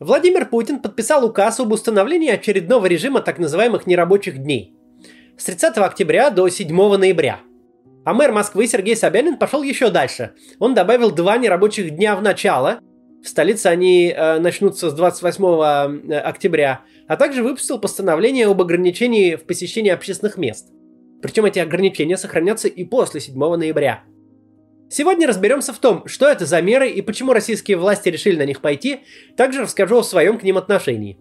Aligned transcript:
Владимир 0.00 0.46
Путин 0.46 0.80
подписал 0.80 1.24
указ 1.24 1.60
об 1.60 1.70
установлении 1.70 2.28
очередного 2.28 2.86
режима 2.86 3.20
так 3.20 3.38
называемых 3.38 3.86
нерабочих 3.86 4.38
дней 4.38 4.74
с 5.38 5.44
30 5.44 5.78
октября 5.78 6.30
до 6.30 6.48
7 6.48 6.96
ноября. 6.96 7.40
А 8.04 8.12
мэр 8.12 8.32
Москвы 8.32 8.66
Сергей 8.66 8.96
Собянин 8.96 9.38
пошел 9.38 9.62
еще 9.62 9.90
дальше. 9.90 10.32
Он 10.58 10.74
добавил 10.74 11.12
два 11.12 11.38
нерабочих 11.38 11.90
дня 11.90 12.16
в 12.16 12.22
начало. 12.22 12.80
В 13.22 13.28
столице 13.28 13.68
они 13.68 14.12
э, 14.14 14.40
начнутся 14.40 14.90
с 14.90 14.94
28 14.94 15.44
э, 16.10 16.18
октября. 16.18 16.80
А 17.06 17.16
также 17.16 17.44
выпустил 17.44 17.78
постановление 17.78 18.48
об 18.48 18.60
ограничении 18.60 19.36
в 19.36 19.44
посещении 19.44 19.92
общественных 19.92 20.36
мест. 20.36 20.72
Причем 21.22 21.44
эти 21.44 21.60
ограничения 21.60 22.16
сохранятся 22.16 22.66
и 22.66 22.84
после 22.84 23.20
7 23.20 23.38
ноября. 23.38 24.02
Сегодня 24.96 25.26
разберемся 25.26 25.72
в 25.72 25.78
том, 25.80 26.06
что 26.06 26.28
это 26.28 26.46
за 26.46 26.62
меры 26.62 26.88
и 26.88 27.02
почему 27.02 27.32
российские 27.32 27.78
власти 27.78 28.10
решили 28.10 28.36
на 28.36 28.44
них 28.46 28.60
пойти, 28.60 29.00
также 29.36 29.62
расскажу 29.62 29.98
о 29.98 30.04
своем 30.04 30.38
к 30.38 30.44
ним 30.44 30.56
отношении. 30.56 31.18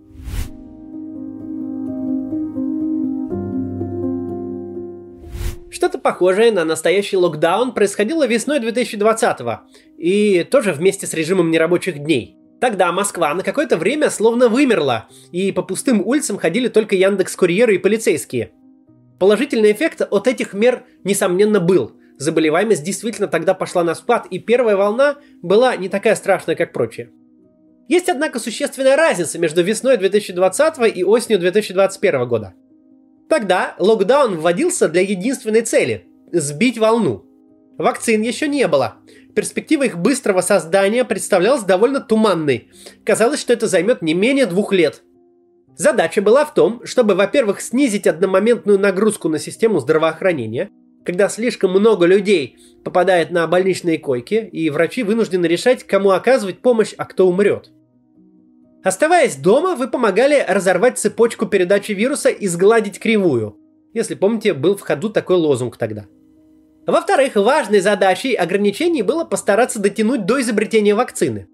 Что-то 5.71 5.97
похожее 5.97 6.51
на 6.51 6.65
настоящий 6.65 7.17
локдаун 7.17 7.73
происходило 7.73 8.27
весной 8.27 8.59
2020-го, 8.59 9.61
и 9.97 10.43
тоже 10.43 10.71
вместе 10.73 11.07
с 11.07 11.15
режимом 11.15 11.49
нерабочих 11.49 11.97
дней. 11.97 12.37
Тогда 12.61 12.91
Москва 12.91 13.33
на 13.33 13.41
какое-то 13.41 13.77
время 13.77 14.11
словно 14.11 14.49
вымерла, 14.49 15.07
и 15.31 15.51
по 15.51 15.63
пустым 15.63 16.05
улицам 16.05 16.37
ходили 16.37 16.67
только 16.67 16.95
Яндекс 16.95 17.35
Курьеры 17.35 17.73
и 17.73 17.79
полицейские. 17.79 18.51
Положительный 19.17 19.71
эффект 19.71 20.03
от 20.07 20.27
этих 20.27 20.53
мер, 20.53 20.83
несомненно, 21.03 21.59
был– 21.59 21.93
Заболеваемость 22.17 22.83
действительно 22.83 23.27
тогда 23.27 23.53
пошла 23.53 23.83
на 23.83 23.95
спад, 23.95 24.27
и 24.29 24.39
первая 24.39 24.75
волна 24.75 25.17
была 25.41 25.75
не 25.75 25.89
такая 25.89 26.15
страшная, 26.15 26.55
как 26.55 26.71
прочие. 26.73 27.11
Есть, 27.87 28.09
однако, 28.09 28.39
существенная 28.39 28.95
разница 28.95 29.39
между 29.39 29.61
весной 29.61 29.97
2020 29.97 30.95
и 30.95 31.03
осенью 31.03 31.39
2021 31.39 32.27
года. 32.27 32.53
Тогда 33.29 33.75
локдаун 33.79 34.37
вводился 34.37 34.87
для 34.87 35.01
единственной 35.01 35.61
цели– 35.61 36.07
сбить 36.31 36.77
волну. 36.77 37.25
Вакцин 37.77 38.21
еще 38.21 38.47
не 38.47 38.67
было. 38.67 38.95
Перспектива 39.35 39.83
их 39.83 39.97
быстрого 39.97 40.41
создания 40.41 41.03
представлялась 41.03 41.63
довольно 41.63 41.99
туманной. 41.99 42.69
Казалось, 43.03 43.41
что 43.41 43.51
это 43.51 43.67
займет 43.67 44.01
не 44.03 44.13
менее 44.13 44.45
двух 44.45 44.71
лет. 44.71 45.01
Задача 45.75 46.21
была 46.21 46.45
в 46.45 46.53
том, 46.53 46.85
чтобы, 46.85 47.15
во-первых, 47.15 47.59
снизить 47.59 48.05
одномоментную 48.05 48.77
нагрузку 48.77 49.27
на 49.29 49.39
систему 49.39 49.79
здравоохранения– 49.79 50.69
когда 51.05 51.29
слишком 51.29 51.71
много 51.71 52.05
людей 52.05 52.57
попадает 52.83 53.31
на 53.31 53.47
больничные 53.47 53.97
койки, 53.97 54.49
и 54.51 54.69
врачи 54.69 55.03
вынуждены 55.03 55.45
решать, 55.45 55.83
кому 55.83 56.11
оказывать 56.11 56.59
помощь, 56.59 56.93
а 56.97 57.05
кто 57.05 57.27
умрет. 57.27 57.71
Оставаясь 58.83 59.37
дома, 59.37 59.75
вы 59.75 59.87
помогали 59.87 60.43
разорвать 60.47 60.97
цепочку 60.97 61.45
передачи 61.45 61.93
вируса 61.93 62.29
и 62.29 62.47
сгладить 62.47 62.99
кривую. 62.99 63.57
Если 63.93 64.15
помните, 64.15 64.53
был 64.53 64.75
в 64.75 64.81
ходу 64.81 65.09
такой 65.09 65.37
лозунг 65.37 65.77
тогда. 65.77 66.05
Во-вторых, 66.85 67.35
важной 67.35 67.79
задачей 67.79 68.33
ограничений 68.33 69.03
было 69.03 69.23
постараться 69.23 69.79
дотянуть 69.79 70.25
до 70.25 70.41
изобретения 70.41 70.95
вакцины. 70.95 71.47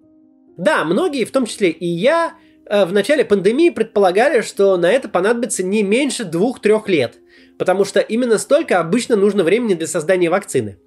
Да, 0.58 0.84
многие, 0.84 1.26
в 1.26 1.32
том 1.32 1.46
числе 1.46 1.70
и 1.70 1.86
я, 1.86 2.34
в 2.70 2.94
начале 2.94 3.26
пандемии 3.26 3.70
предполагали, 3.70 4.42
что 4.42 4.78
на 4.78 4.92
это 4.92 5.10
понадобится 5.10 5.64
не 5.64 5.84
меньше 5.84 6.24
двух-трех 6.24 6.88
лет– 6.88 7.16
потому 7.60 7.84
что 7.84 8.00
именно 8.00 8.38
столько 8.40 8.80
обычно 8.80 9.18
нужно 9.18 9.44
времени 9.44 9.74
для 9.76 9.86
создания 9.86 10.30
вакцины. 10.30 10.80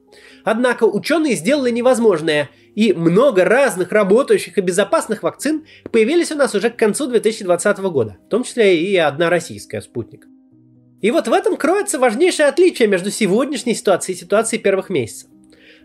Однако 0.43 0.85
ученые 0.85 1.37
сделали 1.37 1.71
невозможное, 1.71 2.51
и 2.75 2.95
много 2.95 3.45
разных 3.45 3.93
работающих 3.93 4.57
и 4.57 4.63
безопасных 4.63 5.23
вакцин 5.23 5.67
появились 5.93 6.33
у 6.33 6.35
нас 6.35 6.55
уже 6.55 6.71
к 6.71 6.77
концу 6.77 7.07
2020 7.07 7.79
года, 7.79 8.17
в 8.27 8.31
том 8.31 8.43
числе 8.43 8.83
и 8.83 8.97
одна 8.97 9.29
российская 9.29 9.83
«Спутник». 9.83 10.27
И 11.03 11.11
вот 11.11 11.29
в 11.29 11.33
этом 11.33 11.57
кроется 11.57 11.99
важнейшее 11.99 12.49
отличие 12.49 12.89
между 12.89 13.11
сегодняшней 13.11 13.75
ситуацией 13.75 14.17
и 14.17 14.21
ситуацией 14.21 14.63
первых 14.63 14.89
месяцев. 14.89 15.29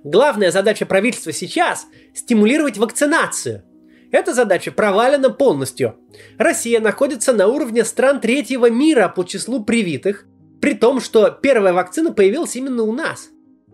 Главная 0.03 0.51
задача 0.51 0.85
правительства 0.85 1.33
сейчас– 1.33 1.87
стимулировать 2.13 2.77
вакцинацию. 2.77 3.63
Эта 4.11 4.33
задача 4.33 4.71
провалена 4.71 5.29
полностью. 5.29 5.95
Россия 6.37 6.79
находится 6.79 7.33
на 7.33 7.47
уровне 7.47 7.83
стран 7.83 8.21
третьего 8.21 8.69
мира 8.69 9.07
по 9.09 9.23
числу 9.23 9.63
привитых– 9.63 10.25
при 10.59 10.73
том, 10.73 10.99
что 10.99 11.29
первая 11.29 11.73
вакцина 11.73 12.11
появилась 12.11 12.55
именно 12.55 12.83
у 12.83 12.91
нас. 12.91 13.29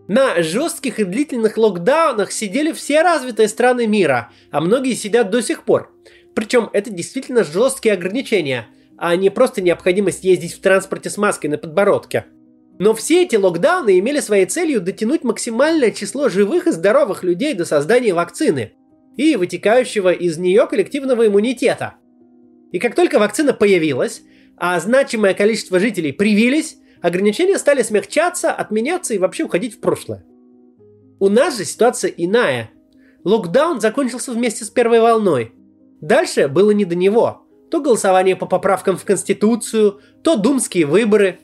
На 0.06 0.42
жестких 0.42 1.00
и 1.00 1.04
длительных 1.04 1.56
локдаунах 1.56 2.30
сидели 2.30 2.72
все 2.72 3.02
развитые 3.02 3.48
страны 3.48 3.86
мира, 3.86 4.30
а 4.50 4.60
многие 4.60 4.94
сидят 4.94 5.30
до 5.30 5.40
сих 5.40 5.64
пор. 5.64 5.90
Причем 6.34 6.68
это 6.72 6.90
действительно 6.90 7.42
жесткие 7.42 7.94
ограничения, 7.94 8.68
а 8.98 9.16
не 9.16 9.30
просто 9.30 9.62
необходимость 9.62 10.24
ездить 10.24 10.52
в 10.52 10.60
транспорте 10.60 11.08
с 11.08 11.16
маской 11.16 11.46
на 11.46 11.56
подбородке. 11.56 12.26
Но 12.78 12.92
все 12.92 13.22
эти 13.22 13.36
локдауны 13.36 13.98
имели 13.98 14.20
своей 14.20 14.46
целью 14.46 14.82
дотянуть 14.82 15.24
максимальное 15.24 15.90
число 15.90 16.28
живых 16.28 16.66
и 16.66 16.72
здоровых 16.72 17.22
людей 17.22 17.54
до 17.54 17.64
создания 17.64 18.12
вакцины 18.12 18.72
и 19.16 19.36
вытекающего 19.36 20.12
из 20.12 20.38
нее 20.38 20.66
коллективного 20.66 21.26
иммунитета. 21.26 21.94
И 22.72 22.78
как 22.78 22.94
только 22.94 23.18
вакцина 23.18 23.52
появилась, 23.52 24.22
а 24.56 24.78
значимое 24.80 25.34
количество 25.34 25.78
жителей 25.78 26.12
привились, 26.12 26.78
ограничения 27.02 27.58
стали 27.58 27.82
смягчаться, 27.82 28.52
отменяться 28.52 29.14
и 29.14 29.18
вообще 29.18 29.44
уходить 29.44 29.74
в 29.74 29.80
прошлое. 29.80 30.24
У 31.20 31.28
нас 31.28 31.56
же 31.56 31.64
ситуация 31.64 32.10
иная. 32.10 32.70
Локдаун 33.24 33.80
закончился 33.80 34.32
вместе 34.32 34.64
с 34.64 34.70
первой 34.70 35.00
волной. 35.00 35.52
Дальше 36.00 36.48
было 36.48 36.72
не 36.72 36.84
до 36.84 36.94
него. 36.94 37.46
То 37.70 37.80
голосование 37.80 38.36
по 38.36 38.46
поправкам 38.46 38.96
в 38.96 39.04
Конституцию, 39.04 40.00
то 40.22 40.36
думские 40.36 40.86
выборы. 40.86 41.38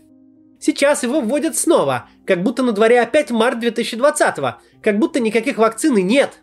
Сейчас 0.61 1.03
его 1.03 1.21
вводят 1.21 1.57
снова, 1.57 2.11
как 2.27 2.43
будто 2.43 2.63
на 2.63 2.73
дворе 2.73 3.01
опять 3.01 3.31
март 3.31 3.65
2020-го, 3.65 4.57
как 4.83 4.99
будто 4.99 5.19
никаких 5.19 5.57
вакцин 5.57 5.97
и 5.97 6.03
нет. 6.03 6.43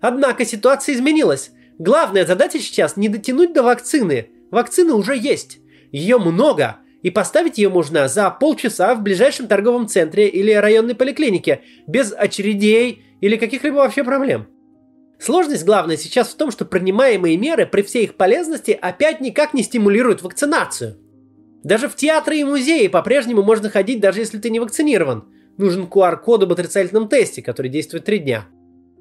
Однако 0.00 0.44
ситуация 0.44 0.94
изменилась. 0.94 1.50
Главная 1.78 2.24
задача 2.24 2.58
сейчас 2.58 2.96
не 2.96 3.08
дотянуть 3.08 3.52
до 3.52 3.62
вакцины. 3.62 4.30
Вакцина 4.50 4.94
уже 4.94 5.16
есть. 5.16 5.58
Ее 5.92 6.18
много, 6.18 6.78
и 7.02 7.10
поставить 7.10 7.58
ее 7.58 7.68
можно 7.68 8.08
за 8.08 8.30
полчаса 8.30 8.94
в 8.94 9.02
ближайшем 9.02 9.46
торговом 9.46 9.86
центре 9.86 10.28
или 10.28 10.52
районной 10.52 10.94
поликлинике, 10.94 11.60
без 11.86 12.12
очередей 12.12 13.04
или 13.20 13.36
каких-либо 13.36 13.76
вообще 13.76 14.04
проблем. 14.04 14.48
Сложность 15.18 15.64
главная 15.64 15.96
сейчас 15.96 16.28
в 16.28 16.36
том, 16.36 16.50
что 16.50 16.64
принимаемые 16.64 17.36
меры 17.36 17.66
при 17.66 17.82
всей 17.82 18.04
их 18.04 18.16
полезности 18.16 18.78
опять 18.80 19.20
никак 19.20 19.54
не 19.54 19.62
стимулируют 19.62 20.22
вакцинацию. 20.22 20.96
Даже 21.62 21.88
в 21.88 21.96
театры 21.96 22.38
и 22.38 22.44
музеи 22.44 22.86
по-прежнему 22.86 23.42
можно 23.42 23.70
ходить, 23.70 24.00
даже 24.00 24.20
если 24.20 24.38
ты 24.38 24.50
не 24.50 24.60
вакцинирован. 24.60 25.24
Нужен 25.56 25.84
QR-код 25.86 26.42
об 26.42 26.52
отрицательном 26.52 27.08
тесте, 27.08 27.42
который 27.42 27.70
действует 27.70 28.04
три 28.04 28.18
дня. 28.18 28.46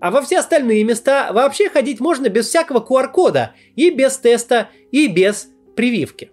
А 0.05 0.11
во 0.11 0.21
все 0.21 0.37
остальные 0.37 0.83
места 0.83 1.33
вообще 1.33 1.67
ходить 1.67 1.99
можно 1.99 2.29
без 2.29 2.45
всякого 2.47 2.79
QR-кода, 2.79 3.55
и 3.75 3.89
без 3.89 4.15
теста, 4.19 4.69
и 4.91 5.07
без 5.07 5.49
прививки. 5.75 6.29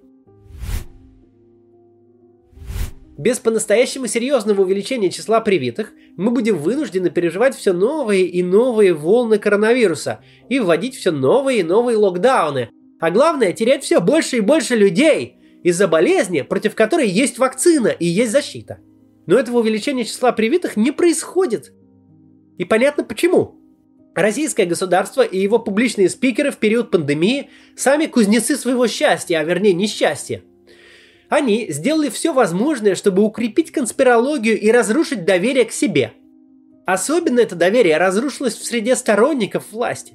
Без 3.17 3.39
по-настоящему 3.39 4.09
серьезного 4.09 4.61
увеличения 4.61 5.09
числа 5.09 5.41
привитых 5.41 5.95
мы 6.19 6.33
будем 6.33 6.59
вынуждены 6.59 7.09
переживать 7.09 7.57
все 7.57 7.73
новые 7.73 8.27
и 8.27 8.43
новые 8.43 8.93
волны 8.93 9.39
коронавируса 9.39 10.21
и 10.51 10.61
вводить 10.61 10.95
все 10.95 11.11
новые 11.11 11.61
и 11.61 11.63
новые 11.63 11.97
локдауны. 11.97 12.69
А 13.01 13.11
главное, 13.11 13.55
терять 13.55 13.85
все 13.85 14.03
больше 14.03 14.37
и 14.37 14.41
больше 14.41 14.77
людей 14.77 15.39
из-за 15.63 15.89
болезни, 15.89 16.43
против 16.43 16.75
которой 16.75 17.09
есть 17.09 17.39
вакцина 17.39 17.89
и 17.89 18.05
есть 18.05 18.33
защита. 18.33 18.81
Но 19.25 19.39
этого 19.39 19.61
увеличения 19.61 20.05
числа 20.05 20.33
привитых 20.33 20.77
не 20.77 20.93
происходит. 20.93 21.73
И 22.59 22.67
понятно 22.67 23.03
почему. 23.03 23.62
Российское 24.15 24.67
государство 24.67 25.23
и 25.23 25.39
его 25.39 25.59
публичные 25.59 26.09
спикеры 26.09 26.51
в 26.51 26.59
период 26.59 26.91
пандемии 26.91 27.49
сами 27.77 28.07
кузнецы 28.07 28.57
своего 28.57 28.87
счастья, 28.87 29.39
а 29.39 29.45
вернее 29.45 29.73
несчастья– 29.73 30.43
они 31.33 31.69
сделали 31.71 32.11
все 32.11 32.35
возможное, 32.35 32.95
чтобы 32.95 33.23
укрепить 33.23 33.71
конспирологию 33.73 34.61
и 34.61 34.71
разрушить 34.71 35.25
доверие 35.25 35.65
к 35.65 35.73
себе. 35.73 36.13
Особенно 36.85 37.41
это 37.41 37.57
доверие 37.57 37.97
разрушилось 37.97 38.55
в 38.55 38.63
среде 38.63 38.97
сторонников 38.97 39.73
власти. 39.73 40.13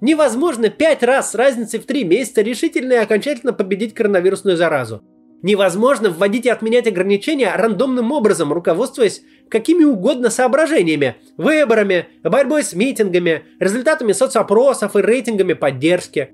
Невозможно 0.00 0.68
пять 0.68 1.04
раз 1.04 1.30
с 1.30 1.34
разницей 1.36 1.78
в 1.78 1.86
три 1.86 2.02
месяца 2.02 2.42
решительно 2.42 2.94
и 2.94 2.96
окончательно 2.96 3.52
победить 3.52 3.94
коронавирусную 3.94 4.56
заразу. 4.56 5.04
Невозможно 5.42 6.08
вводить 6.10 6.46
и 6.46 6.50
отменять 6.50 6.86
ограничения 6.86 7.52
рандомным 7.54 8.12
образом, 8.12 8.52
руководствуясь 8.52 9.22
какими 9.48 9.84
угодно 9.84 10.30
соображениями, 10.30 11.16
выборами, 11.36 12.06
борьбой 12.22 12.62
с 12.62 12.72
митингами, 12.72 13.44
результатами 13.58 14.12
соцопросов 14.12 14.94
и 14.96 15.02
рейтингами 15.02 15.52
поддержки. 15.52 16.30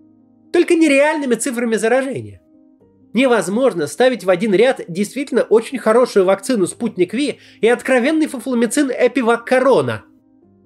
Только 0.52 0.74
нереальными 0.74 1.34
цифрами 1.34 1.76
заражения. 1.76 2.42
Невозможно 3.14 3.86
ставить 3.86 4.24
в 4.24 4.30
один 4.30 4.54
ряд 4.54 4.82
действительно 4.86 5.42
очень 5.42 5.78
хорошую 5.78 6.26
вакцину 6.26 6.66
«Спутник 6.66 7.14
Ви» 7.14 7.38
и 7.62 7.68
откровенный 7.68 8.26
фуфломицин 8.26 8.90
«Эпивак 8.90 9.46
Корона». 9.46 10.04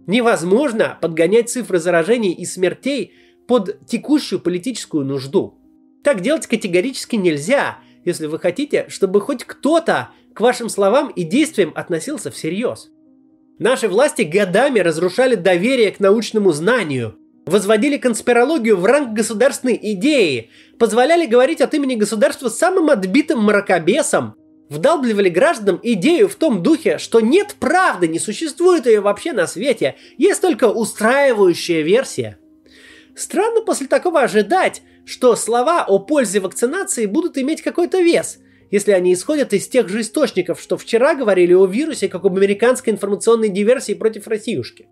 Невозможно 0.08 0.98
подгонять 1.00 1.48
цифры 1.48 1.78
заражений 1.78 2.32
и 2.32 2.44
смертей 2.44 3.14
под 3.46 3.86
текущую 3.86 4.40
политическую 4.40 5.04
нужду. 5.04 5.58
Так 6.02 6.20
делать 6.20 6.48
категорически 6.48 7.14
нельзя, 7.14 7.78
если 8.04 8.26
вы 8.26 8.38
хотите, 8.38 8.86
чтобы 8.88 9.20
хоть 9.20 9.44
кто-то 9.44 10.10
к 10.34 10.40
вашим 10.40 10.68
словам 10.68 11.08
и 11.08 11.24
действиям 11.24 11.72
относился 11.74 12.30
всерьез. 12.30 12.90
Наши 13.58 13.88
власти 13.88 14.22
годами 14.22 14.80
разрушали 14.80 15.34
доверие 15.34 15.92
к 15.92 16.00
научному 16.00 16.52
знанию, 16.52 17.16
возводили 17.46 17.96
конспирологию 17.96 18.76
в 18.76 18.84
ранг 18.84 19.12
государственной 19.12 19.78
идеи, 19.80 20.50
позволяли 20.78 21.26
говорить 21.26 21.60
от 21.60 21.74
имени 21.74 21.94
государства 21.96 22.48
самым 22.48 22.90
отбитым 22.90 23.40
мракобесом, 23.44 24.34
вдалбливали 24.68 25.28
гражданам 25.28 25.78
идею 25.82 26.28
в 26.28 26.34
том 26.34 26.62
духе, 26.62 26.98
что 26.98 27.20
нет 27.20 27.56
правды, 27.60 28.08
не 28.08 28.18
существует 28.18 28.86
ее 28.86 29.00
вообще 29.00 29.32
на 29.32 29.46
свете, 29.46 29.96
есть 30.16 30.40
только 30.40 30.68
устраивающая 30.68 31.82
версия. 31.82 32.38
Странно 33.14 33.60
после 33.60 33.86
такого 33.86 34.22
ожидать, 34.22 34.82
что 35.04 35.36
слова 35.36 35.84
о 35.86 35.98
пользе 35.98 36.40
вакцинации 36.40 37.06
будут 37.06 37.38
иметь 37.38 37.62
какой-то 37.62 38.00
вес, 38.00 38.38
если 38.70 38.92
они 38.92 39.12
исходят 39.12 39.52
из 39.52 39.68
тех 39.68 39.88
же 39.88 40.00
источников, 40.00 40.60
что 40.60 40.76
вчера 40.76 41.14
говорили 41.14 41.52
о 41.52 41.66
вирусе, 41.66 42.08
как 42.08 42.24
об 42.24 42.36
американской 42.36 42.92
информационной 42.92 43.48
диверсии 43.48 43.94
против 43.94 44.26
Россиюшки. 44.28 44.88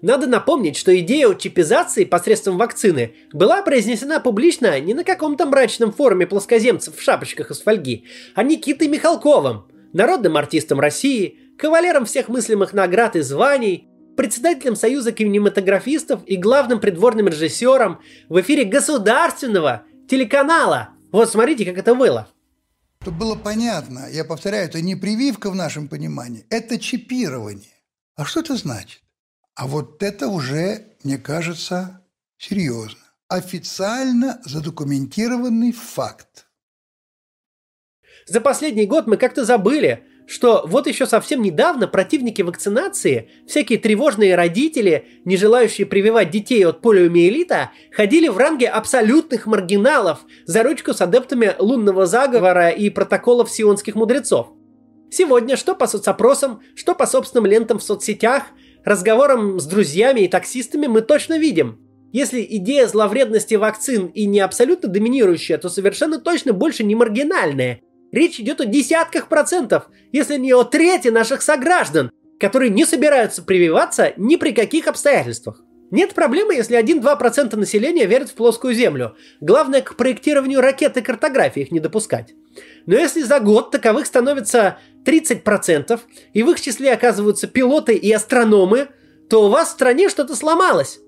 Надо 0.00 0.28
напомнить, 0.28 0.76
что 0.76 0.96
идея 1.00 1.28
о 1.28 1.34
чипизации 1.34 2.04
посредством 2.04 2.56
вакцины 2.56 3.14
была 3.32 3.62
произнесена 3.62 4.20
публично 4.20 4.78
не 4.78 4.94
на 4.94 5.02
каком-то 5.02 5.44
мрачном 5.44 5.92
форуме 5.92 6.26
плоскоземцев 6.26 6.96
в 6.96 7.02
шапочках 7.02 7.50
из 7.50 7.60
фольги, 7.60 8.04
а 8.34 8.44
Никитой 8.44 8.86
Михалковым, 8.86 9.64
народным 9.92 10.36
артистом 10.36 10.78
России, 10.78 11.38
кавалером 11.58 12.04
всех 12.04 12.28
мыслимых 12.28 12.72
наград 12.72 13.16
и 13.16 13.20
званий, 13.20 13.88
председателем 14.18 14.74
Союза 14.74 15.12
кинематографистов 15.12 16.22
и 16.26 16.36
главным 16.36 16.80
придворным 16.80 17.28
режиссером 17.28 18.00
в 18.28 18.40
эфире 18.40 18.64
государственного 18.64 19.84
телеканала. 20.10 20.88
Вот 21.12 21.30
смотрите, 21.30 21.64
как 21.64 21.78
это 21.78 21.94
было. 21.94 22.28
Чтобы 23.00 23.16
было 23.16 23.36
понятно, 23.36 24.08
я 24.10 24.24
повторяю, 24.24 24.66
это 24.66 24.82
не 24.82 24.96
прививка 24.96 25.50
в 25.50 25.54
нашем 25.54 25.86
понимании, 25.86 26.44
это 26.50 26.80
чипирование. 26.80 27.70
А 28.16 28.24
что 28.24 28.40
это 28.40 28.56
значит? 28.56 29.02
А 29.54 29.68
вот 29.68 30.02
это 30.02 30.26
уже, 30.26 30.96
мне 31.04 31.16
кажется, 31.16 32.04
серьезно. 32.38 32.98
Официально 33.28 34.40
задокументированный 34.44 35.70
факт. 35.70 36.48
За 38.26 38.40
последний 38.40 38.86
год 38.86 39.06
мы 39.06 39.16
как-то 39.16 39.44
забыли, 39.44 40.04
что 40.28 40.64
вот 40.66 40.86
еще 40.86 41.06
совсем 41.06 41.42
недавно 41.42 41.88
противники 41.88 42.42
вакцинации, 42.42 43.30
всякие 43.46 43.78
тревожные 43.78 44.36
родители, 44.36 45.06
не 45.24 45.36
желающие 45.36 45.86
прививать 45.86 46.30
детей 46.30 46.64
от 46.64 46.80
полиомиелита, 46.80 47.72
ходили 47.90 48.28
в 48.28 48.36
ранге 48.38 48.68
абсолютных 48.68 49.46
маргиналов 49.46 50.20
за 50.44 50.62
ручку 50.62 50.94
с 50.94 51.00
адептами 51.00 51.56
лунного 51.58 52.06
заговора 52.06 52.68
и 52.68 52.90
протоколов 52.90 53.50
сионских 53.50 53.94
мудрецов. 53.94 54.48
Сегодня 55.10 55.56
что 55.56 55.74
по 55.74 55.86
соцопросам, 55.86 56.60
что 56.76 56.94
по 56.94 57.06
собственным 57.06 57.46
лентам 57.46 57.78
в 57.78 57.82
соцсетях– 57.82 58.44
разговором 58.84 59.60
с 59.60 59.66
друзьями 59.66 60.20
и 60.20 60.28
таксистами 60.28 60.86
мы 60.86 61.02
точно 61.02 61.38
видим. 61.38 61.78
Если 62.12 62.46
идея 62.48 62.86
зловредности 62.86 63.54
вакцин 63.54 64.06
и 64.06 64.24
не 64.24 64.40
абсолютно 64.40 64.88
доминирующая, 64.88 65.58
то 65.58 65.68
совершенно 65.68 66.18
точно 66.18 66.54
больше 66.54 66.84
не 66.84 66.94
маргинальная. 66.94 67.80
Речь 68.12 68.40
идет 68.40 68.60
о 68.60 68.64
десятках 68.66 69.28
процентов, 69.28 69.88
если 70.12 70.36
не 70.36 70.52
о 70.52 70.64
трети 70.64 71.08
наших 71.08 71.42
сограждан, 71.42 72.10
которые 72.40 72.70
не 72.70 72.84
собираются 72.86 73.42
прививаться 73.42 74.12
ни 74.16 74.36
при 74.36 74.52
каких 74.52 74.86
обстоятельствах. 74.86 75.60
Нет 75.90 76.14
проблемы, 76.14 76.54
если 76.54 76.78
1-2% 76.78 77.56
населения 77.56 78.06
верят 78.06 78.28
в 78.28 78.34
плоскую 78.34 78.74
Землю. 78.74 79.16
Главное, 79.40 79.80
к 79.80 79.96
проектированию 79.96 80.60
ракет 80.60 80.96
и 80.98 81.00
картографии 81.00 81.62
их 81.62 81.70
не 81.70 81.80
допускать. 81.80 82.34
Но 82.84 82.94
если 82.94 83.22
за 83.22 83.40
год 83.40 83.70
таковых 83.70 84.06
становится 84.06 84.78
30%, 85.06 85.98
и 86.34 86.42
в 86.42 86.50
их 86.50 86.60
числе 86.60 86.92
оказываются 86.92 87.46
пилоты 87.46 87.94
и 87.94 88.12
астрономы, 88.12 88.88
то 89.30 89.46
у 89.46 89.48
вас 89.48 89.68
в 89.68 89.72
стране 89.72 90.10
что-то 90.10 90.36
сломалось. 90.36 91.00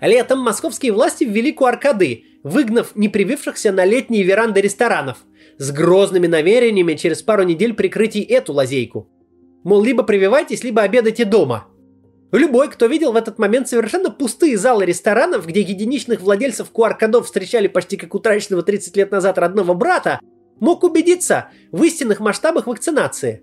Летом 0.00 0.40
московские 0.40 0.92
власти 0.92 1.24
ввели 1.24 1.52
QR-коды, 1.52 2.24
выгнав 2.42 2.94
непривившихся 2.94 3.72
на 3.72 3.84
летние 3.84 4.22
веранды 4.22 4.60
ресторанов, 4.60 5.18
с 5.58 5.70
грозными 5.70 6.26
намерениями 6.26 6.94
через 6.94 7.22
пару 7.22 7.44
недель 7.44 7.74
прикрыть 7.74 8.16
и 8.16 8.22
эту 8.22 8.52
лазейку. 8.52 9.08
Мол, 9.62 9.82
либо 9.82 10.02
прививайтесь, 10.02 10.62
либо 10.62 10.82
обедайте 10.82 11.24
дома. 11.24 11.68
Любой, 12.32 12.68
кто 12.68 12.86
видел 12.86 13.12
в 13.12 13.16
этот 13.16 13.38
момент 13.38 13.68
совершенно 13.68 14.10
пустые 14.10 14.58
залы 14.58 14.84
ресторанов, 14.84 15.46
где 15.46 15.60
единичных 15.60 16.20
владельцев 16.20 16.72
QR-кодов 16.74 17.26
встречали 17.26 17.68
почти 17.68 17.96
как 17.96 18.14
утраченного 18.14 18.62
30 18.62 18.96
лет 18.96 19.12
назад 19.12 19.38
родного 19.38 19.72
брата, 19.72 20.18
мог 20.58 20.82
убедиться 20.82 21.50
в 21.70 21.82
истинных 21.84 22.20
масштабах 22.20 22.66
вакцинации. 22.66 23.42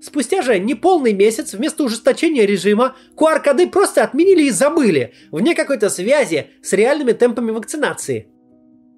Спустя 0.00 0.42
же 0.42 0.58
неполный 0.58 1.12
месяц 1.12 1.54
вместо 1.54 1.82
ужесточения 1.82 2.44
режима 2.44 2.96
QR-коды 3.16 3.68
просто 3.68 4.04
отменили 4.04 4.44
и 4.44 4.50
забыли, 4.50 5.12
вне 5.32 5.54
какой-то 5.54 5.90
связи 5.90 6.50
с 6.62 6.72
реальными 6.72 7.12
темпами 7.12 7.50
вакцинации. 7.50 8.28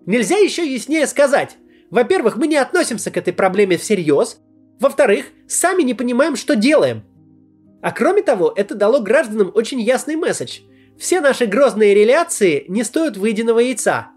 Нельзя 0.04 0.36
еще 0.36 0.66
яснее 0.66 1.06
сказать. 1.06 1.56
Во-первых, 1.90 2.36
мы 2.36 2.46
не 2.46 2.56
относимся 2.56 3.10
к 3.10 3.16
этой 3.16 3.32
проблеме 3.32 3.78
всерьез. 3.78 4.40
Во-вторых, 4.78 5.26
сами 5.48 5.82
не 5.82 5.94
понимаем, 5.94 6.36
что 6.36 6.54
делаем. 6.54 7.02
А 7.82 7.92
кроме 7.92 8.22
того, 8.22 8.52
это 8.54 8.74
дало 8.74 9.00
гражданам 9.00 9.50
очень 9.54 9.80
ясный 9.80 10.16
месседж. 10.16 10.60
Все 10.98 11.20
наши 11.20 11.46
грозные 11.46 11.94
реляции 11.94 12.64
не 12.68 12.84
стоят 12.84 13.16
выеденного 13.16 13.60
яйца. 13.60 14.10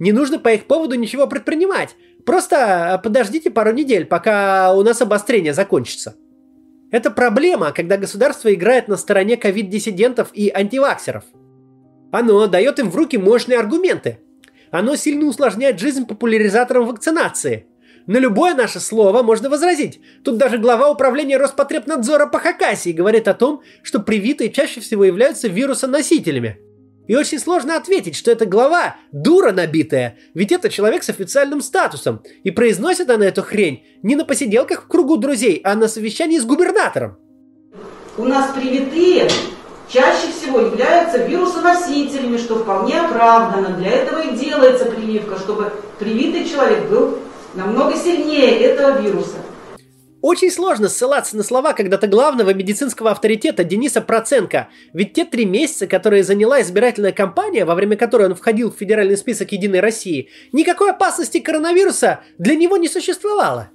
Не 0.00 0.12
нужно 0.12 0.38
по 0.38 0.52
их 0.52 0.66
поводу 0.66 0.96
ничего 0.96 1.26
предпринимать, 1.26 1.96
Просто 2.26 2.94
а, 2.94 2.98
подождите 2.98 3.50
пару 3.50 3.72
недель, 3.72 4.04
пока 4.04 4.74
у 4.74 4.82
нас 4.82 5.00
обострение 5.00 5.54
закончится. 5.54 6.16
Это 6.90 7.12
проблема, 7.12 7.70
когда 7.70 7.96
государство 7.96 8.52
играет 8.52 8.88
на 8.88 8.96
стороне 8.96 9.36
ковид-диссидентов 9.36 10.30
и 10.34 10.50
антиваксеров. 10.52 11.24
Оно 12.10 12.46
дает 12.48 12.80
им 12.80 12.90
в 12.90 12.96
руки 12.96 13.16
мощные 13.16 13.60
аргументы. 13.60 14.18
Оно 14.72 14.96
сильно 14.96 15.26
усложняет 15.26 15.78
жизнь 15.78 16.04
популяризаторам 16.04 16.86
вакцинации. 16.86 17.66
На 18.08 18.18
любое 18.18 18.54
наше 18.54 18.80
слово 18.80 19.22
можно 19.22 19.48
возразить. 19.48 20.00
Тут 20.24 20.36
даже 20.36 20.58
глава 20.58 20.90
управления 20.90 21.38
Роспотребнадзора 21.38 22.26
по 22.26 22.40
Хакасии 22.40 22.90
говорит 22.90 23.28
о 23.28 23.34
том, 23.34 23.62
что 23.84 24.00
привитые 24.00 24.50
чаще 24.50 24.80
всего 24.80 25.04
являются 25.04 25.46
вирусоносителями– 25.46 26.58
и 27.06 27.14
очень 27.14 27.38
сложно 27.38 27.76
ответить, 27.76 28.16
что 28.16 28.30
эта 28.30 28.46
глава 28.46 28.96
дура 29.12 29.52
набитая, 29.52 30.18
ведь 30.34 30.52
это 30.52 30.68
человек 30.68 31.02
с 31.02 31.10
официальным 31.10 31.60
статусом, 31.60 32.22
и 32.44 32.50
произносит 32.50 33.10
она 33.10 33.26
эту 33.26 33.42
хрень 33.42 33.84
не 34.02 34.16
на 34.16 34.24
посиделках 34.24 34.84
в 34.84 34.88
кругу 34.88 35.16
друзей, 35.16 35.60
а 35.64 35.74
на 35.74 35.88
совещании 35.88 36.38
с 36.38 36.44
губернатором. 36.44 37.16
У 38.18 38.24
нас 38.24 38.50
привитые 38.54 39.28
чаще 39.88 40.32
всего 40.32 40.60
являются 40.60 41.18
вирусоносителями, 41.18 42.38
что 42.38 42.56
вполне 42.56 43.00
оправдано. 43.00 43.76
Для 43.76 43.90
этого 43.90 44.20
и 44.20 44.36
делается 44.36 44.86
прививка, 44.86 45.38
чтобы 45.38 45.72
привитый 45.98 46.48
человек 46.48 46.88
был 46.88 47.18
намного 47.54 47.96
сильнее 47.96 48.60
этого 48.60 49.00
вируса. 49.00 49.36
Очень 50.28 50.50
сложно 50.50 50.88
ссылаться 50.88 51.36
на 51.36 51.44
слова 51.44 51.72
когда-то 51.72 52.08
главного 52.08 52.52
медицинского 52.52 53.12
авторитета 53.12 53.62
Дениса 53.62 54.00
Проценко, 54.00 54.68
ведь 54.92 55.12
те 55.12 55.24
три 55.24 55.44
месяца, 55.44 55.86
которые 55.86 56.24
заняла 56.24 56.60
избирательная 56.62 57.12
кампания, 57.12 57.64
во 57.64 57.76
время 57.76 57.96
которой 57.96 58.26
он 58.26 58.34
входил 58.34 58.72
в 58.72 58.76
федеральный 58.76 59.16
список 59.16 59.52
Единой 59.52 59.78
России, 59.78 60.28
никакой 60.50 60.90
опасности 60.90 61.38
коронавируса 61.38 62.24
для 62.38 62.56
него 62.56 62.76
не 62.76 62.88
существовало. 62.88 63.70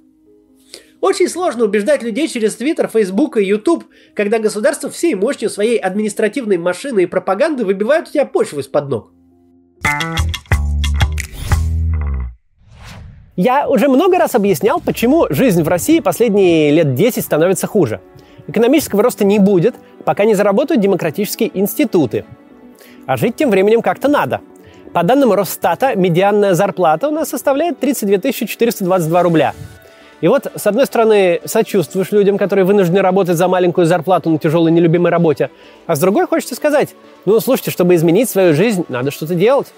Очень 1.00 1.30
сложно 1.30 1.64
убеждать 1.64 2.02
людей 2.02 2.28
через 2.28 2.54
Твиттер, 2.56 2.86
Фейсбук 2.88 3.38
и 3.38 3.44
Ютуб, 3.44 3.84
когда 4.12 4.38
государство 4.38 4.90
всей 4.90 5.14
мощью 5.14 5.48
своей 5.48 5.78
административной 5.78 6.58
машины 6.58 7.04
и 7.04 7.06
пропаганды 7.06 7.64
выбивают 7.64 8.08
у 8.08 8.12
тебя 8.12 8.26
почву 8.26 8.60
из-под 8.60 8.90
ног. 8.90 9.10
Я 13.36 13.66
уже 13.66 13.88
много 13.88 14.18
раз 14.18 14.34
объяснял, 14.34 14.78
почему 14.78 15.26
жизнь 15.30 15.62
в 15.62 15.68
России 15.68 16.00
последние 16.00 16.70
лет 16.70 16.94
10 16.94 17.24
становится 17.24 17.66
хуже. 17.66 18.00
Экономического 18.46 19.02
роста 19.02 19.24
не 19.24 19.38
будет, 19.38 19.74
пока 20.04 20.26
не 20.26 20.34
заработают 20.34 20.82
демократические 20.82 21.50
институты. 21.58 22.26
А 23.06 23.16
жить 23.16 23.36
тем 23.36 23.48
временем 23.48 23.80
как-то 23.80 24.08
надо. 24.08 24.42
По 24.92 25.02
данным 25.02 25.32
Росстата, 25.32 25.96
медианная 25.96 26.52
зарплата 26.52 27.08
у 27.08 27.10
нас 27.10 27.30
составляет 27.30 27.80
32 27.80 28.32
422 28.32 29.22
рубля. 29.22 29.54
И 30.20 30.28
вот, 30.28 30.52
с 30.54 30.66
одной 30.66 30.84
стороны, 30.84 31.40
сочувствуешь 31.46 32.12
людям, 32.12 32.36
которые 32.36 32.66
вынуждены 32.66 33.00
работать 33.00 33.38
за 33.38 33.48
маленькую 33.48 33.86
зарплату 33.86 34.28
на 34.28 34.36
тяжелой 34.36 34.72
нелюбимой 34.72 35.10
работе, 35.10 35.48
а 35.86 35.96
с 35.96 35.98
другой 35.98 36.26
хочется 36.26 36.54
сказать, 36.54 36.90
ну, 37.24 37.40
слушайте, 37.40 37.70
чтобы 37.70 37.94
изменить 37.94 38.28
свою 38.28 38.52
жизнь, 38.52 38.84
надо 38.90 39.10
что-то 39.10 39.34
делать 39.34 39.72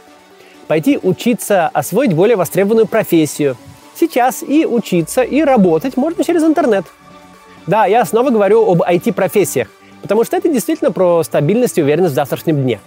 пойти 0.67 0.99
учиться, 1.03 1.69
освоить 1.69 2.13
более 2.15 2.37
востребованную 2.37 2.87
профессию. 2.87 3.57
Сейчас 3.99 4.43
и 4.43 4.67
учиться, 4.67 5.23
и 5.23 5.43
работать 5.43 5.97
можно 5.97 6.25
через 6.25 6.43
интернет. 6.43 6.85
Да, 7.67 7.87
я 7.87 8.05
снова 8.05 8.31
говорю 8.31 8.71
об 8.71 8.83
IT-профессиях, 8.83 9.69
потому 10.03 10.25
что 10.25 10.37
это 10.37 10.49
действительно 10.49 10.91
про 10.91 11.23
стабильность 11.23 11.79
и 11.79 11.83
уверенность 11.83 12.13
в 12.13 12.17
завтрашнем 12.17 12.63
дне. 12.63 12.81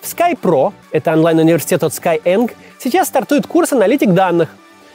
В 0.00 0.12
SkyPro, 0.12 0.72
это 0.90 1.12
онлайн-университет 1.12 1.84
от 1.84 1.92
Skyeng, 1.92 2.50
сейчас 2.78 3.08
стартует 3.08 3.46
курс 3.46 3.72
«Аналитик 3.72 4.14
данных», 4.14 4.48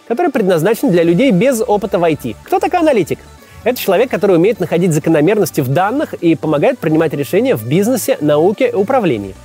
который 0.07 0.31
предназначен 0.31 0.89
для 0.91 1.03
людей 1.03 1.31
без 1.31 1.61
опыта 1.61 1.99
в 1.99 2.03
IT. 2.03 2.35
Кто 2.43 2.59
такой 2.59 2.79
аналитик? 2.79 3.19
Это 3.63 3.79
человек, 3.79 4.11
который 4.11 4.35
умеет 4.35 4.59
находить 4.59 4.93
закономерности 4.93 5.61
в 5.61 5.69
данных 5.69 6.13
и 6.13 6.35
помогает 6.35 6.77
принимать 6.77 7.13
решения 7.13 7.55
в 7.55 7.67
бизнесе, 7.67 8.17
науке 8.21 8.69
и 8.69 8.73
управлении. 8.73 9.35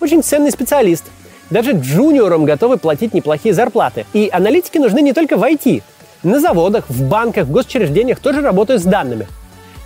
Очень 0.00 0.22
ценный 0.22 0.50
специалист. 0.50 1.04
Даже 1.52 1.72
джуниорам 1.72 2.44
готовы 2.44 2.78
платить 2.78 3.14
неплохие 3.14 3.54
зарплаты. 3.54 4.06
И 4.12 4.28
аналитики 4.32 4.78
нужны 4.78 5.00
не 5.02 5.12
только 5.12 5.36
в 5.36 5.42
IT. 5.42 5.82
На 6.22 6.40
заводах, 6.40 6.88
в 6.88 7.02
банках, 7.08 7.46
в 7.46 7.50
госучреждениях 7.50 8.20
тоже 8.20 8.40
работают 8.40 8.82
с 8.82 8.84
данными. 8.84 9.26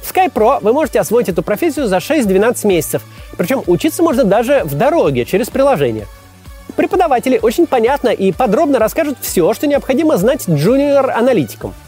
В 0.03 0.15
SkyPro 0.15 0.59
вы 0.63 0.73
можете 0.73 1.01
освоить 1.01 1.29
эту 1.29 1.43
профессию 1.43 1.87
за 1.87 1.97
6-12 1.97 2.67
месяцев. 2.67 3.03
Причем 3.37 3.63
учиться 3.67 4.03
можно 4.03 4.25
даже 4.25 4.63
в 4.65 4.75
дороге, 4.75 5.25
через 5.25 5.51
приложение. 5.51 6.07
Преподаватели 6.77 7.39
очень 7.43 7.67
понятно 7.67 8.11
и 8.11 8.33
подробно 8.33 8.79
расскажут 8.79 9.19
все, 9.21 9.53
что 9.53 9.67
необходимо 9.67 10.17
знать 10.17 10.49
джуниор-аналитикам– 10.49 11.75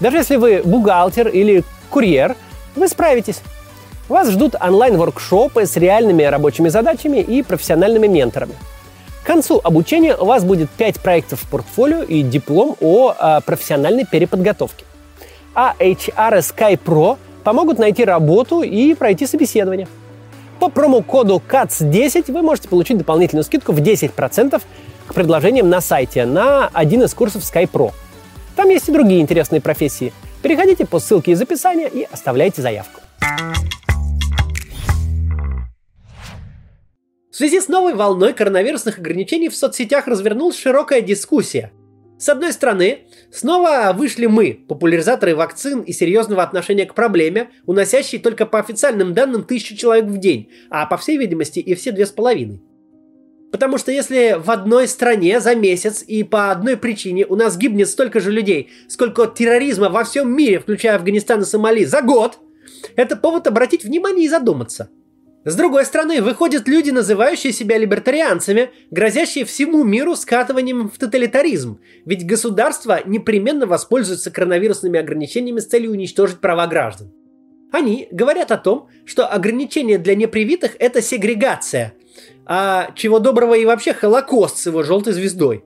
даже 0.00 0.18
если 0.18 0.36
вы 0.36 0.62
бухгалтер 0.64 1.28
или 1.28 1.64
курьер, 1.90 2.36
вы 2.76 2.88
справитесь. 2.88 3.40
Вас 4.08 4.30
ждут 4.30 4.54
онлайн-воркшопы 4.54 5.66
с 5.66 5.76
реальными 5.76 6.22
рабочими 6.22 6.68
задачами 6.68 7.18
и 7.18 7.42
профессиональными 7.42 8.06
менторами. 8.06 8.54
Концу 9.28 9.60
обучения 9.62 10.16
у 10.16 10.24
вас 10.24 10.42
будет 10.42 10.70
5 10.70 11.00
проектов 11.00 11.42
в 11.42 11.48
портфолио 11.48 12.02
и 12.02 12.22
диплом 12.22 12.76
о, 12.80 13.14
о 13.16 13.40
профессиональной 13.42 14.04
переподготовке. 14.04 14.84
А 15.54 15.74
HR 15.78 16.40
Sky 16.40 16.80
Pro 16.82 17.18
помогут 17.44 17.78
найти 17.78 18.04
работу 18.04 18.62
и 18.62 18.94
пройти 18.94 19.26
собеседование. 19.26 19.86
По 20.58 20.68
промокоду 20.68 21.42
CATS10 21.46 22.32
вы 22.32 22.42
можете 22.42 22.68
получить 22.68 22.98
дополнительную 22.98 23.44
скидку 23.44 23.72
в 23.72 23.80
10% 23.80 24.62
к 25.06 25.14
предложениям 25.14 25.68
на 25.68 25.80
сайте 25.80 26.24
на 26.26 26.68
один 26.72 27.02
из 27.02 27.14
курсов 27.14 27.42
Sky 27.42 27.70
Pro– 27.70 27.92
там 28.58 28.70
есть 28.70 28.88
и 28.88 28.92
другие 28.92 29.20
интересные 29.20 29.60
профессии. 29.60 30.12
Переходите 30.42 30.84
по 30.84 30.98
ссылке 30.98 31.30
из 31.30 31.40
описания 31.40 31.86
и 31.86 32.08
оставляйте 32.10 32.60
заявку. 32.60 33.00
В 37.38 37.40
связи 37.40 37.60
с 37.60 37.68
новой 37.68 37.94
волной 37.94 38.32
коронавирусных 38.32 38.98
ограничений 38.98 39.48
в 39.48 39.54
соцсетях 39.54 40.08
развернулась 40.08 40.58
широкая 40.58 41.00
дискуссия. 41.00 41.70
С 42.18 42.28
одной 42.28 42.52
стороны, 42.52 43.04
снова 43.30 43.94
вышли 43.96 44.26
мы, 44.26 44.58
популяризаторы 44.66 45.36
вакцин 45.36 45.82
и 45.82 45.92
серьезного 45.92 46.42
отношения 46.42 46.84
к 46.84 46.94
проблеме, 46.94 47.50
уносящие 47.64 48.20
только 48.20 48.44
по 48.44 48.58
официальным 48.58 49.14
данным 49.14 49.44
тысячу 49.44 49.76
человек 49.76 50.06
в 50.06 50.18
день, 50.18 50.50
а 50.68 50.84
по 50.86 50.96
всей 50.96 51.16
видимости 51.16 51.60
и 51.60 51.76
все 51.76 51.92
две 51.92 52.06
с 52.06 52.10
половиной. 52.10 52.60
Потому 53.52 53.78
что 53.78 53.92
если 53.92 54.36
в 54.36 54.50
одной 54.50 54.88
стране 54.88 55.38
за 55.38 55.54
месяц 55.54 56.02
и 56.02 56.24
по 56.24 56.50
одной 56.50 56.76
причине 56.76 57.24
у 57.24 57.36
нас 57.36 57.56
гибнет 57.56 57.88
столько 57.88 58.18
же 58.18 58.32
людей, 58.32 58.70
сколько 58.88 59.28
терроризма 59.28 59.90
во 59.90 60.02
всем 60.02 60.28
мире, 60.28 60.58
включая 60.58 60.96
Афганистан 60.96 61.42
и 61.42 61.44
Сомали, 61.44 61.84
за 61.84 62.02
год, 62.02 62.40
это 62.96 63.14
повод 63.14 63.46
обратить 63.46 63.84
внимание 63.84 64.26
и 64.26 64.28
задуматься. 64.28 64.90
С 65.44 65.54
другой 65.54 65.84
стороны, 65.84 66.20
выходят 66.20 66.66
люди, 66.66 66.90
называющие 66.90 67.52
себя 67.52 67.78
либертарианцами, 67.78 68.70
грозящие 68.90 69.44
всему 69.44 69.84
миру 69.84 70.16
скатыванием 70.16 70.90
в 70.90 70.98
тоталитаризм, 70.98 71.80
ведь 72.04 72.26
государство 72.26 73.00
непременно 73.06 73.66
воспользуется 73.66 74.30
коронавирусными 74.30 74.98
ограничениями 74.98 75.60
с 75.60 75.66
целью 75.66 75.92
уничтожить 75.92 76.40
права 76.40 76.66
граждан. 76.66 77.12
Они 77.70 78.08
говорят 78.10 78.50
о 78.50 78.58
том, 78.58 78.88
что 79.04 79.26
ограничения 79.26 79.98
для 79.98 80.14
непривитых– 80.14 80.74
это 80.78 81.02
сегрегация, 81.02 81.94
а 82.44 82.90
чего 82.94 83.18
доброго 83.18 83.54
и 83.54 83.64
вообще 83.64 83.92
Холокост 83.92 84.56
с 84.56 84.66
его 84.66 84.82
желтой 84.82 85.12
звездой. 85.12 85.64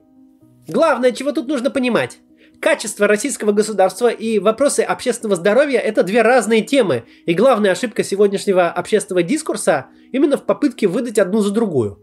Главное, 0.67 1.11
чего 1.11 1.31
тут 1.31 1.47
нужно 1.47 1.71
понимать. 1.71 2.19
Качество 2.63 3.07
российского 3.07 3.51
государства 3.51 4.07
и 4.07 4.39
вопросы 4.39 4.79
общественного 4.79 5.35
здоровья– 5.35 5.79
это 5.81 6.01
две 6.01 6.21
разные 6.21 6.61
темы, 6.61 7.03
и 7.25 7.33
главная 7.33 7.71
ошибка 7.71 8.05
сегодняшнего 8.05 8.69
общественного 8.69 9.21
дискурса 9.21 9.87
именно 10.13 10.37
в 10.37 10.45
попытке 10.45 10.87
выдать 10.87 11.19
одну 11.19 11.41
за 11.41 11.51
другую. 11.51 11.99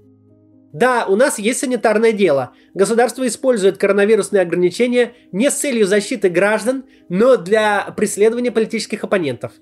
Да, 0.74 1.06
у 1.06 1.16
нас 1.16 1.38
есть 1.38 1.60
санитарное 1.60 2.12
дело. 2.12 2.52
Государство 2.74 3.26
использует 3.26 3.78
коронавирусные 3.78 4.42
ограничения 4.42 5.14
не 5.32 5.50
с 5.50 5.54
целью 5.54 5.86
защиты 5.86 6.28
граждан, 6.28 6.84
но 7.08 7.38
для 7.38 7.94
преследования 7.96 8.52
политических 8.52 9.02
оппонентов. 9.02 9.52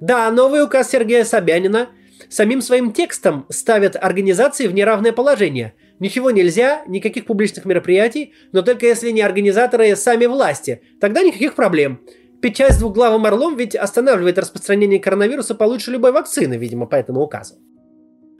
Да, 0.00 0.30
новый 0.30 0.62
указ 0.62 0.88
Сергея 0.88 1.24
Собянина– 1.24 1.88
самим 2.28 2.60
своим 2.62 2.92
текстом 2.92 3.46
ставят 3.48 3.96
организации 3.96 4.66
в 4.66 4.74
неравное 4.74 5.12
положение. 5.12 5.74
Ничего 6.02 6.32
нельзя, 6.32 6.82
никаких 6.88 7.26
публичных 7.26 7.64
мероприятий, 7.64 8.34
но 8.50 8.62
только 8.62 8.86
если 8.86 9.12
не 9.12 9.20
организаторы 9.20 9.94
сами 9.94 10.26
власти. 10.26 10.82
Тогда 11.00 11.22
никаких 11.22 11.54
проблем. 11.54 12.00
Печать 12.40 12.72
с 12.72 12.78
двуглавым 12.78 13.24
орлом 13.24 13.56
ведь 13.56 13.76
останавливает 13.76 14.36
распространение 14.36 14.98
коронавируса 14.98 15.54
получше 15.54 15.92
любой 15.92 16.10
вакцины, 16.10 16.54
видимо, 16.54 16.86
по 16.86 16.96
этому 16.96 17.20
указу. 17.22 17.54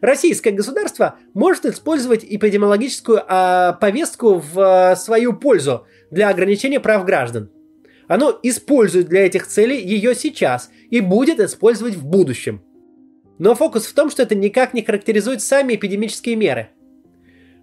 Российское 0.01 0.51
государство 0.51 1.21
может 1.35 1.65
использовать 1.65 2.25
эпидемиологическую 2.25 3.23
а, 3.29 3.75
повестку 3.75 4.43
в 4.45 4.59
а, 4.59 4.97
свою 4.97 5.33
пользу 5.33 5.87
для 6.11 6.31
ограничения 6.31 6.81
прав 6.81 7.05
граждан. 7.05 7.49
Оно 8.09 8.37
использует 8.43 9.07
для 9.07 9.25
этих 9.25 9.47
целей 9.47 9.81
ее 9.81 10.17
сейчас 10.17 10.69
и 10.91 11.01
будет 11.01 11.39
использовать 11.39 11.95
в 11.95 12.05
будущем– 12.05 12.61
но 13.43 13.57
фокус 13.57 13.87
в 13.87 13.95
том, 13.95 14.09
что 14.09 14.23
это 14.23 14.37
никак 14.37 14.73
не 14.73 14.85
характеризует 14.85 15.43
сами 15.43 15.75
эпидемические 15.75 16.37
меры. 16.37 16.69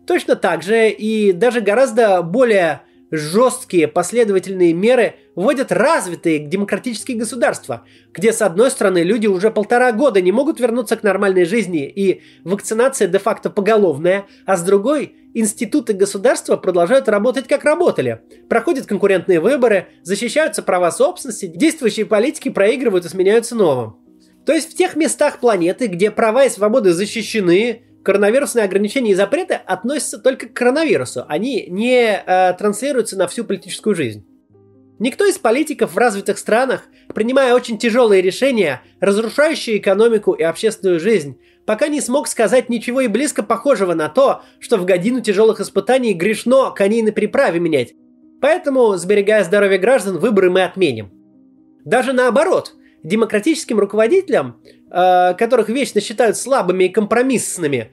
Точно 0.10 0.36
так 0.36 0.64
же 0.64 0.90
и 0.90 1.34
даже 1.34 1.62
гораздо 1.62 2.24
более 2.24 2.82
жесткие 3.12 3.88
последовательные 3.88 4.74
меры 4.74 5.18
вводят 5.36 5.72
развитые 5.72 6.40
демократические 6.40 7.16
государства, 7.16 7.84
где, 8.12 8.34
с 8.34 8.42
одной 8.42 8.72
стороны, 8.72 9.04
люди 9.04 9.28
уже 9.28 9.52
полтора 9.52 9.92
года 9.92 10.20
не 10.20 10.32
могут 10.32 10.60
вернуться 10.60 10.96
к 10.96 11.04
нормальной 11.04 11.46
жизни, 11.46 11.88
и 11.88 12.24
вакцинация 12.44 13.08
де-факто 13.08 13.52
поголовная, 13.52 14.26
а 14.48 14.58
с 14.58 14.64
другой, 14.64 15.16
институты 15.36 15.94
государства 15.94 16.58
продолжают 16.58 17.08
работать 17.08 17.48
как 17.48 17.64
работали. 17.64 18.22
Проходят 18.50 18.88
конкурентные 18.88 19.40
выборы, 19.40 19.90
защищаются 20.02 20.64
права 20.64 20.90
собственности, 20.90 21.46
действующие 21.46 22.08
политики 22.08 22.50
проигрывают 22.50 23.06
и 23.06 23.10
сменяются 23.10 23.54
новым. 23.54 23.98
То 24.48 24.54
есть 24.54 24.74
в 24.74 24.76
тех 24.76 24.96
местах 24.96 25.40
планеты, 25.40 25.86
где 25.86 26.10
права 26.10 26.46
и 26.46 26.50
свободы 26.50 26.94
защищены, 26.94 27.84
коронавирусные 28.10 28.66
ограничения 28.66 29.12
и 29.12 29.14
запреты 29.14 29.54
относятся 29.54 30.18
только 30.18 30.48
к 30.48 30.54
коронавирусу. 30.54 31.26
Они 31.28 31.68
не 31.68 32.12
э, 32.12 32.54
транслируются 32.58 33.16
на 33.20 33.28
всю 33.28 33.46
политическую 33.46 33.94
жизнь. 33.94 34.26
Никто 34.98 35.28
из 35.28 35.38
политиков 35.38 35.94
в 35.94 35.98
развитых 36.00 36.40
странах, 36.40 36.86
принимая 37.14 37.54
очень 37.54 37.78
тяжелые 37.78 38.24
решения, 38.24 38.82
разрушающие 39.00 39.78
экономику 39.78 40.34
и 40.34 40.42
общественную 40.42 41.00
жизнь, 41.00 41.40
пока 41.68 41.88
не 41.88 42.02
смог 42.02 42.28
сказать 42.28 42.68
ничего 42.68 43.02
и 43.02 43.08
близко 43.08 43.44
похожего 43.44 43.94
на 43.94 44.10
то, 44.10 44.42
что 44.60 44.78
в 44.78 44.86
годину 44.86 45.22
тяжелых 45.22 45.60
испытаний 45.60 46.16
грешно 46.16 46.72
коней 46.72 47.04
на 47.04 47.12
переправе 47.12 47.60
менять. 47.60 47.94
Поэтому, 48.42 48.96
сберегая 48.96 49.44
здоровье 49.44 49.78
граждан, 49.78 50.18
выборы 50.18 50.50
мы 50.50 50.64
отменим. 50.64 51.12
Даже 51.86 52.12
наоборот, 52.12 52.74
демократическим 53.04 53.80
руководителям, 53.80 54.62
э, 54.92 55.34
которых 55.36 55.70
вечно 55.70 56.02
считают 56.02 56.38
слабыми 56.38 56.86
и 56.86 56.90
компромиссными, 56.90 57.92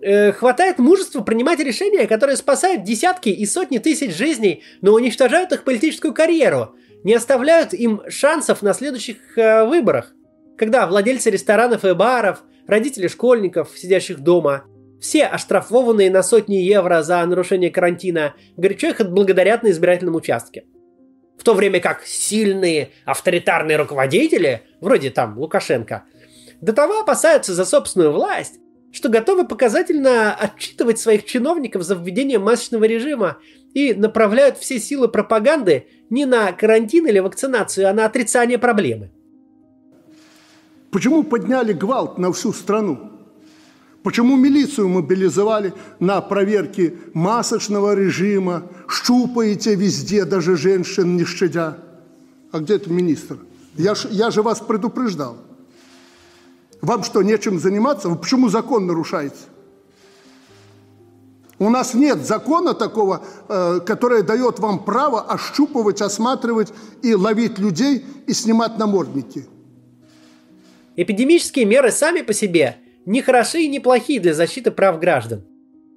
э, 0.00 0.32
хватает 0.32 0.78
мужества 0.78 1.22
принимать 1.22 1.60
решения, 1.60 2.06
которые 2.06 2.36
спасают 2.36 2.84
десятки 2.84 3.28
и 3.28 3.46
сотни 3.46 3.78
тысяч 3.78 4.16
жизней, 4.16 4.62
но 4.80 4.92
уничтожают 4.92 5.52
их 5.52 5.64
политическую 5.64 6.14
карьеру, 6.14 6.74
не 7.04 7.14
оставляют 7.14 7.74
им 7.74 8.02
шансов 8.08 8.62
на 8.62 8.74
следующих 8.74 9.16
э, 9.36 9.64
выборах. 9.64 10.12
Когда 10.56 10.86
владельцы 10.86 11.30
ресторанов 11.30 11.84
и 11.84 11.94
баров, 11.94 12.42
родители 12.66 13.08
школьников, 13.08 13.70
сидящих 13.76 14.20
дома, 14.20 14.64
все 15.00 15.26
оштрафованные 15.26 16.10
на 16.10 16.22
сотни 16.22 16.56
евро 16.56 17.02
за 17.02 17.24
нарушение 17.26 17.70
карантина, 17.70 18.34
горячо 18.56 18.88
их 18.88 19.00
отблагодарят 19.00 19.62
на 19.62 19.70
избирательном 19.70 20.14
участке. 20.14 20.64
В 21.36 21.44
то 21.44 21.54
время 21.54 21.80
как 21.80 22.04
сильные 22.04 22.90
авторитарные 23.04 23.76
руководители, 23.76 24.62
вроде 24.80 25.10
там 25.10 25.38
Лукашенко, 25.38 26.04
до 26.60 26.72
того 26.72 27.00
опасаются 27.00 27.54
за 27.54 27.64
собственную 27.64 28.12
власть, 28.12 28.60
что 28.92 29.08
готовы 29.08 29.46
показательно 29.46 30.34
отчитывать 30.34 30.98
своих 30.98 31.24
чиновников 31.24 31.82
за 31.82 31.96
введение 31.96 32.38
масочного 32.38 32.84
режима 32.84 33.38
и 33.74 33.92
направляют 33.92 34.56
все 34.56 34.78
силы 34.78 35.08
пропаганды 35.08 35.88
не 36.10 36.26
на 36.26 36.52
карантин 36.52 37.06
или 37.06 37.18
вакцинацию, 37.18 37.90
а 37.90 37.92
на 37.92 38.06
отрицание 38.06 38.56
проблемы. 38.56 39.10
Почему 40.92 41.24
подняли 41.24 41.72
гвалт 41.72 42.18
на 42.18 42.32
всю 42.32 42.52
страну? 42.52 43.13
Почему 44.04 44.36
милицию 44.36 44.90
мобилизовали 44.90 45.72
на 45.98 46.20
проверки 46.20 46.94
масочного 47.14 47.94
режима, 47.94 48.64
щупаете 48.86 49.74
везде, 49.76 50.26
даже 50.26 50.58
женщин 50.58 51.16
не 51.16 51.24
щадя? 51.24 51.78
А 52.52 52.58
где 52.58 52.74
это 52.74 52.90
министр? 52.90 53.38
Я, 53.78 53.94
ж, 53.94 54.08
я 54.10 54.30
же 54.30 54.42
вас 54.42 54.60
предупреждал. 54.60 55.38
Вам 56.82 57.02
что, 57.02 57.22
нечем 57.22 57.58
заниматься? 57.58 58.10
Почему 58.10 58.50
закон 58.50 58.86
нарушаете? 58.86 59.38
У 61.58 61.70
нас 61.70 61.94
нет 61.94 62.26
закона 62.26 62.74
такого, 62.74 63.22
э, 63.48 63.80
который 63.86 64.22
дает 64.22 64.58
вам 64.58 64.84
право 64.84 65.22
ощупывать, 65.22 66.02
осматривать 66.02 66.74
и 67.00 67.14
ловить 67.14 67.58
людей 67.58 68.04
и 68.26 68.34
снимать 68.34 68.76
намордники. 68.76 69.46
Эпидемические 70.94 71.64
меры 71.64 71.90
сами 71.90 72.20
по 72.20 72.34
себе 72.34 72.83
не 73.06 73.22
хороши 73.22 73.62
и 73.62 73.68
не 73.68 73.80
плохи 73.80 74.18
для 74.18 74.34
защиты 74.34 74.70
прав 74.70 74.98
граждан. 74.98 75.44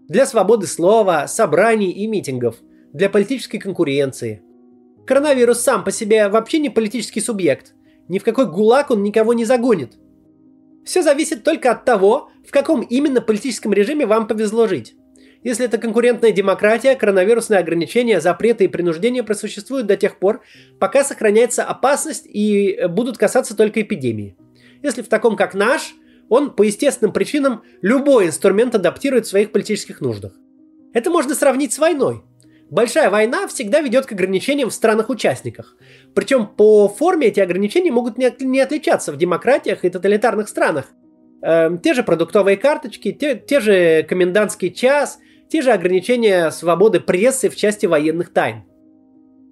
Для 0.07 0.25
свободы 0.25 0.67
слова, 0.67 1.27
собраний 1.27 1.91
и 1.91 2.07
митингов, 2.07 2.57
для 2.93 3.09
политической 3.09 3.59
конкуренции. 3.59 4.41
Коронавирус 5.05 5.59
сам 5.59 5.83
по 5.83 5.91
себе 5.91 6.27
вообще 6.27 6.59
не 6.59 6.69
политический 6.69 7.21
субъект. 7.21 7.73
Ни 8.07 8.19
в 8.19 8.23
какой 8.23 8.49
гулаг 8.49 8.91
он 8.91 9.03
никого 9.03 9.33
не 9.33 9.45
загонит. 9.45 9.93
Все 10.85 11.01
зависит 11.01 11.43
только 11.43 11.71
от 11.71 11.83
того, 11.83 12.29
в 12.45 12.51
каком 12.51 12.81
именно 12.81 13.21
политическом 13.21 13.73
режиме 13.73 14.05
вам 14.05 14.27
повезло 14.27 14.67
жить. 14.67 14.95
Если 15.43 15.65
это 15.65 15.77
конкурентная 15.77 16.31
демократия, 16.31 16.95
коронавирусные 16.95 17.59
ограничения, 17.59 18.19
запреты 18.19 18.65
и 18.65 18.69
принуждения 18.69 19.23
просуществуют 19.23 19.87
до 19.87 19.95
тех 19.95 20.19
пор, 20.19 20.41
пока 20.79 21.03
сохраняется 21.03 21.63
опасность 21.63 22.25
и 22.25 22.79
будут 22.89 23.17
касаться 23.17 23.55
только 23.55 23.81
эпидемии. 23.81 24.35
Если 24.81 25.01
в 25.01 25.07
таком, 25.07 25.35
как 25.35 25.53
наш, 25.53 25.93
он 26.29 26.55
по 26.55 26.63
естественным 26.63 27.13
причинам 27.13 27.63
любой 27.81 28.27
инструмент 28.27 28.75
адаптирует 28.75 29.25
в 29.25 29.29
своих 29.29 29.51
политических 29.51 30.01
нуждах. 30.01 30.33
Это 30.93 31.09
можно 31.09 31.35
сравнить 31.35 31.73
с 31.73 31.79
войной. 31.79 32.23
Большая 32.69 33.09
война 33.09 33.47
всегда 33.47 33.79
ведет 33.79 34.05
к 34.05 34.11
ограничениям 34.11 34.69
в 34.69 34.73
странах-участниках. 34.73 35.77
Причем 36.13 36.47
по 36.47 36.89
форме 36.89 37.27
эти 37.27 37.39
ограничения 37.39 37.91
могут 37.91 38.17
не, 38.17 38.59
отличаться 38.59 39.13
в 39.13 39.17
демократиях 39.17 39.85
и 39.85 39.89
тоталитарных 39.89 40.49
странах. 40.49 40.87
Э, 41.41 41.69
те 41.81 41.93
же 41.93 42.03
продуктовые 42.03 42.57
карточки, 42.57 43.13
те, 43.13 43.37
те 43.37 43.61
же 43.61 44.03
комендантский 44.03 44.73
час, 44.73 45.19
те 45.49 45.61
же 45.61 45.71
ограничения 45.71 46.51
свободы 46.51 46.99
прессы 46.99 47.49
в 47.49 47.55
части 47.55 47.85
военных 47.85 48.33
тайн. 48.33 48.63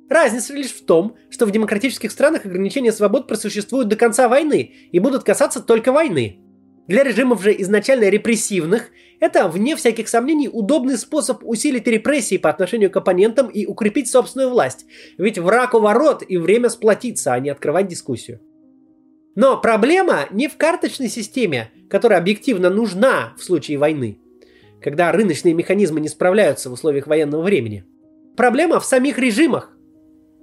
Разница 0.10 0.54
лишь 0.54 0.74
в 0.74 0.86
том, 0.86 1.16
что 1.30 1.46
в 1.46 1.52
демократических 1.52 2.12
странах 2.12 2.46
ограничения 2.46 2.92
свобод 2.92 3.28
просуществуют 3.28 3.88
до 3.88 3.96
конца 3.96 4.28
войны 4.28 4.74
и 4.92 5.00
будут 5.00 5.24
касаться 5.24 5.62
только 5.62 5.92
войны. 5.92 6.45
Для 6.88 7.04
режимов 7.04 7.42
же 7.42 7.54
изначально 7.62 8.10
репрессивных 8.10 8.92
это, 9.20 9.48
вне 9.48 9.76
всяких 9.76 10.08
сомнений, 10.08 10.50
удобный 10.52 10.98
способ 10.98 11.44
усилить 11.44 11.88
репрессии 11.88 12.38
по 12.38 12.50
отношению 12.50 12.92
к 12.92 12.98
оппонентам 12.98 13.48
и 13.48 13.66
укрепить 13.66 14.10
собственную 14.10 14.50
власть. 14.50 14.86
Ведь 15.18 15.40
враг 15.40 15.74
у 15.74 15.80
ворот 15.80 16.24
и 16.28 16.38
время 16.38 16.70
сплотиться, 16.70 17.34
а 17.34 17.40
не 17.40 17.50
открывать 17.50 17.88
дискуссию. 17.88 18.42
Но 19.36 19.60
проблема 19.60 20.28
не 20.32 20.48
в 20.48 20.58
карточной 20.58 21.10
системе, 21.10 21.72
которая 21.90 22.20
объективно 22.20 22.70
нужна 22.70 23.34
в 23.38 23.44
случае 23.44 23.78
войны 23.78 24.20
когда 24.86 25.12
рыночные 25.12 25.56
механизмы 25.56 26.00
не 26.00 26.08
справляются 26.08 26.70
в 26.70 26.74
условиях 26.74 27.08
военного 27.08 27.42
времени. 27.42 27.86
Проблема 28.38 28.80
в 28.80 28.86
самих 28.86 29.18
режимах. 29.18 29.72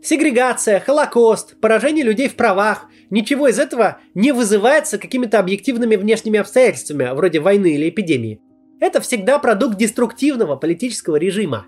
Сегрегация, 0.03 0.81
Холокост, 0.81 1.55
поражение 1.61 2.05
людей 2.05 2.29
в 2.29 2.35
правах– 2.35 2.87
ничего 3.13 3.47
из 3.47 3.61
этого 3.61 3.99
не 4.15 4.33
вызывается 4.33 4.99
какими-то 4.99 5.39
объективными 5.39 5.95
внешними 5.95 6.41
обстоятельствами, 6.41 7.15
вроде 7.15 7.39
войны 7.39 7.75
или 7.75 7.89
эпидемии. 7.89 8.41
Это 8.81 9.01
всегда 9.01 9.39
продукт 9.39 9.77
деструктивного 9.77 10.57
политического 10.57 11.15
режима. 11.15 11.67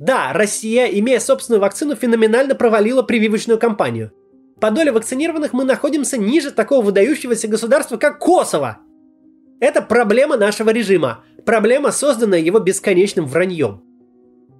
Да, 0.00 0.32
Россия, 0.32 0.86
имея 0.86 1.20
собственную 1.20 1.60
вакцину, 1.60 1.94
феноменально 1.94 2.56
провалила 2.56 3.02
прививочную 3.02 3.60
кампанию. 3.60 4.10
По 4.60 4.72
доле 4.72 4.90
вакцинированных 4.90 5.52
мы 5.52 5.62
находимся 5.62 6.18
ниже 6.18 6.50
такого 6.50 6.84
выдающегося 6.84 7.46
государства, 7.46 7.96
как 7.96 8.18
Косово. 8.18 8.78
Это 9.60 9.82
проблема 9.82 10.36
нашего 10.36 10.70
режима, 10.70 11.24
Проблема, 11.44 11.92
созданная 11.92 12.38
его 12.38 12.58
бесконечным 12.58 13.26
враньем. 13.26 13.82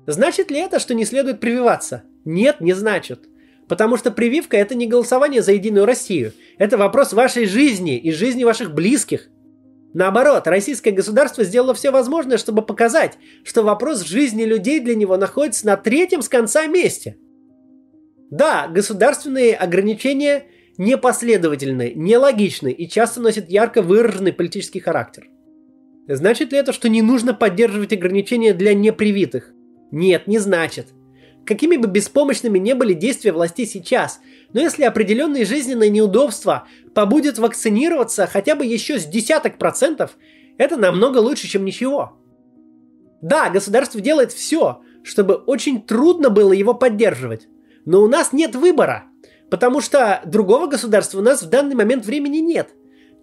Значит 0.06 0.50
ли 0.50 0.58
это, 0.58 0.78
что 0.78 0.94
не 0.94 1.06
следует 1.06 1.40
прививаться? 1.40 2.02
Нет, 2.26 2.60
не 2.60 2.74
значит. 2.74 3.26
Потому 3.68 3.96
что 3.96 4.10
прививка 4.10 4.56
это 4.56 4.74
не 4.74 4.86
голосование 4.86 5.42
за 5.42 5.52
Единую 5.52 5.86
Россию. 5.86 6.32
Это 6.58 6.76
вопрос 6.76 7.12
вашей 7.12 7.46
жизни 7.46 7.96
и 7.96 8.12
жизни 8.12 8.44
ваших 8.44 8.74
близких. 8.74 9.30
Наоборот, 9.94 10.46
российское 10.46 10.90
государство 10.90 11.44
сделало 11.44 11.72
все 11.72 11.90
возможное, 11.90 12.36
чтобы 12.36 12.62
показать, 12.62 13.16
что 13.44 13.62
вопрос 13.62 14.02
жизни 14.02 14.42
людей 14.44 14.80
для 14.80 14.96
него 14.96 15.16
находится 15.16 15.66
на 15.66 15.76
третьем 15.76 16.20
с 16.20 16.28
конца 16.28 16.66
месте. 16.66 17.16
Да, 18.30 18.66
государственные 18.66 19.54
ограничения 19.54 20.46
непоследовательны, 20.76 21.92
нелогичны 21.94 22.72
и 22.72 22.88
часто 22.88 23.20
носят 23.20 23.48
ярко 23.48 23.80
выраженный 23.82 24.32
политический 24.32 24.80
характер. 24.80 25.28
Значит 26.08 26.52
ли 26.52 26.58
это, 26.58 26.72
что 26.72 26.88
не 26.88 27.00
нужно 27.00 27.32
поддерживать 27.32 27.92
ограничения 27.92 28.52
для 28.52 28.74
непривитых? 28.74 29.52
Нет, 29.92 30.26
не 30.26 30.38
значит. 30.38 30.88
Какими 31.46 31.76
бы 31.76 31.88
беспомощными 31.88 32.58
не 32.58 32.74
были 32.74 32.94
действия 32.94 33.32
властей 33.32 33.66
сейчас, 33.66 34.20
но 34.52 34.60
если 34.60 34.84
определенные 34.84 35.44
жизненные 35.44 35.90
неудобства 35.90 36.66
побудет 36.94 37.38
вакцинироваться 37.38 38.26
хотя 38.26 38.54
бы 38.54 38.64
еще 38.64 38.98
с 38.98 39.04
десяток 39.04 39.58
процентов, 39.58 40.16
это 40.56 40.76
намного 40.76 41.18
лучше, 41.18 41.46
чем 41.46 41.64
ничего. 41.64 42.18
Да, 43.20 43.50
государство 43.50 44.00
делает 44.00 44.32
все, 44.32 44.80
чтобы 45.02 45.34
очень 45.34 45.82
трудно 45.82 46.30
было 46.30 46.52
его 46.52 46.72
поддерживать. 46.72 47.48
Но 47.84 48.02
у 48.02 48.08
нас 48.08 48.32
нет 48.32 48.54
выбора, 48.54 49.04
потому 49.50 49.80
что 49.80 50.22
другого 50.24 50.66
государства 50.66 51.18
у 51.18 51.22
нас 51.22 51.42
в 51.42 51.48
данный 51.48 51.74
момент 51.74 52.06
времени 52.06 52.38
нет. 52.38 52.70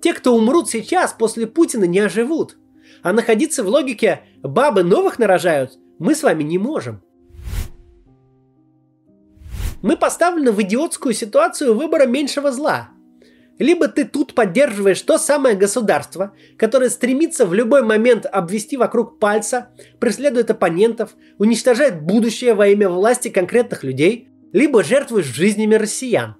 Те, 0.01 0.13
кто 0.13 0.36
умрут 0.36 0.69
сейчас, 0.69 1.13
после 1.13 1.47
Путина 1.47 1.86
не 1.86 1.99
оживут. 1.99 2.57
А 3.01 3.13
находиться 3.13 3.63
в 3.63 3.67
логике 3.67 4.21
«бабы 4.43 4.84
новых 4.84 5.17
нарожают» 5.17 5.79
мы 5.97 6.13
с 6.13 6.23
вами 6.23 6.43
не 6.43 6.57
можем. 6.57 7.01
Мы 9.81 9.97
поставлены 9.97 10.51
в 10.51 10.61
идиотскую 10.61 11.13
ситуацию 11.13 11.73
выбора 11.73 12.05
меньшего 12.05 12.51
зла. 12.51 12.89
Либо 13.57 13.87
ты 13.87 14.05
тут 14.05 14.33
поддерживаешь 14.33 15.01
то 15.01 15.17
самое 15.17 15.55
государство, 15.55 16.33
которое 16.57 16.89
стремится 16.89 17.45
в 17.45 17.53
любой 17.53 17.83
момент 17.83 18.25
обвести 18.25 18.77
вокруг 18.77 19.19
пальца, 19.19 19.69
преследует 19.99 20.49
оппонентов, 20.49 21.11
уничтожает 21.37 22.01
будущее 22.01 22.53
во 22.53 22.67
имя 22.67 22.89
власти 22.89 23.29
конкретных 23.29 23.83
людей, 23.83 24.29
либо 24.51 24.83
жертвуешь 24.83 25.25
жизнями 25.25 25.75
россиян. 25.75 26.35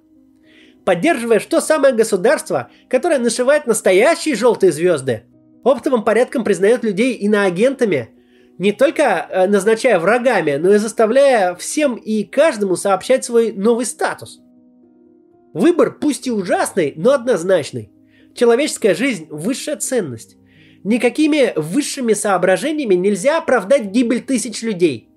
Поддерживаешь 0.84 1.46
то 1.46 1.60
самое 1.60 1.94
государство, 1.94 2.70
которое 2.88 3.18
нашивает 3.18 3.66
настоящие 3.66 4.34
желтые 4.34 4.72
звезды, 4.72 5.24
оптовым 5.62 6.02
порядком 6.02 6.42
признает 6.42 6.82
людей 6.82 7.14
иноагентами, 7.14 8.11
не 8.62 8.70
только 8.70 9.26
э, 9.28 9.48
назначая 9.48 9.98
врагами, 9.98 10.54
но 10.54 10.72
и 10.72 10.78
заставляя 10.78 11.56
всем 11.56 11.96
и 11.96 12.22
каждому 12.22 12.76
сообщать 12.76 13.24
свой 13.24 13.50
новый 13.50 13.84
статус. 13.84 14.40
Выбор 15.52 15.98
пусть 15.98 16.28
и 16.28 16.30
ужасный, 16.30 16.92
но 16.94 17.10
однозначный. 17.10 17.90
Человеческая 18.36 18.94
жизнь– 18.94 19.26
высшая 19.30 19.78
ценность. 19.78 20.36
Никакими 20.84 21.52
высшими 21.56 22.12
соображениями 22.12 22.94
нельзя 22.94 23.38
оправдать 23.38 23.86
гибель 23.86 24.22
тысяч 24.22 24.62
людей. 24.62 25.10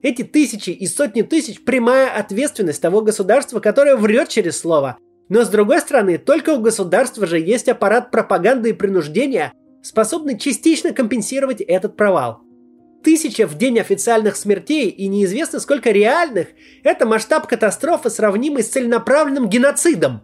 Эти 0.00 0.22
тысячи 0.22 0.70
и 0.70 0.86
сотни 0.86 1.20
тысяч– 1.20 1.62
прямая 1.66 2.18
ответственность 2.18 2.80
того 2.80 3.02
государства, 3.02 3.60
которое 3.60 3.96
врет 3.96 4.30
через 4.30 4.58
слово. 4.58 4.96
Но 5.28 5.44
с 5.44 5.50
другой 5.50 5.80
стороны, 5.80 6.16
только 6.16 6.54
у 6.54 6.60
государства 6.62 7.26
же 7.26 7.38
есть 7.38 7.68
аппарат 7.68 8.10
пропаганды 8.10 8.70
и 8.70 8.72
принуждения, 8.72 9.52
способны 9.82 10.38
частично 10.38 10.94
компенсировать 10.94 11.60
этот 11.60 11.94
провал. 11.94 12.47
Тысяча 13.02 13.46
в 13.46 13.56
день 13.56 13.78
официальных 13.78 14.36
смертей 14.36 14.88
и 14.88 15.06
неизвестно 15.06 15.60
сколько 15.60 15.90
реальных– 15.90 16.48
это 16.82 17.06
масштаб 17.06 17.46
катастрофы, 17.46 18.10
сравнимый 18.10 18.62
с 18.62 18.68
целенаправленным 18.68 19.48
геноцидом. 19.48 20.22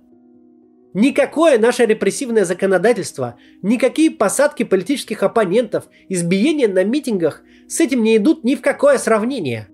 Никакое 0.92 1.58
наше 1.58 1.86
репрессивное 1.86 2.44
законодательство, 2.44 3.36
никакие 3.62 4.10
посадки 4.10 4.62
политических 4.62 5.22
оппонентов, 5.22 5.84
избиения 6.08 6.68
на 6.68 6.84
митингах 6.84 7.42
с 7.68 7.80
этим 7.80 8.02
не 8.02 8.16
идут 8.16 8.44
ни 8.44 8.54
в 8.54 8.60
какое 8.60 8.98
сравнение. 8.98 9.68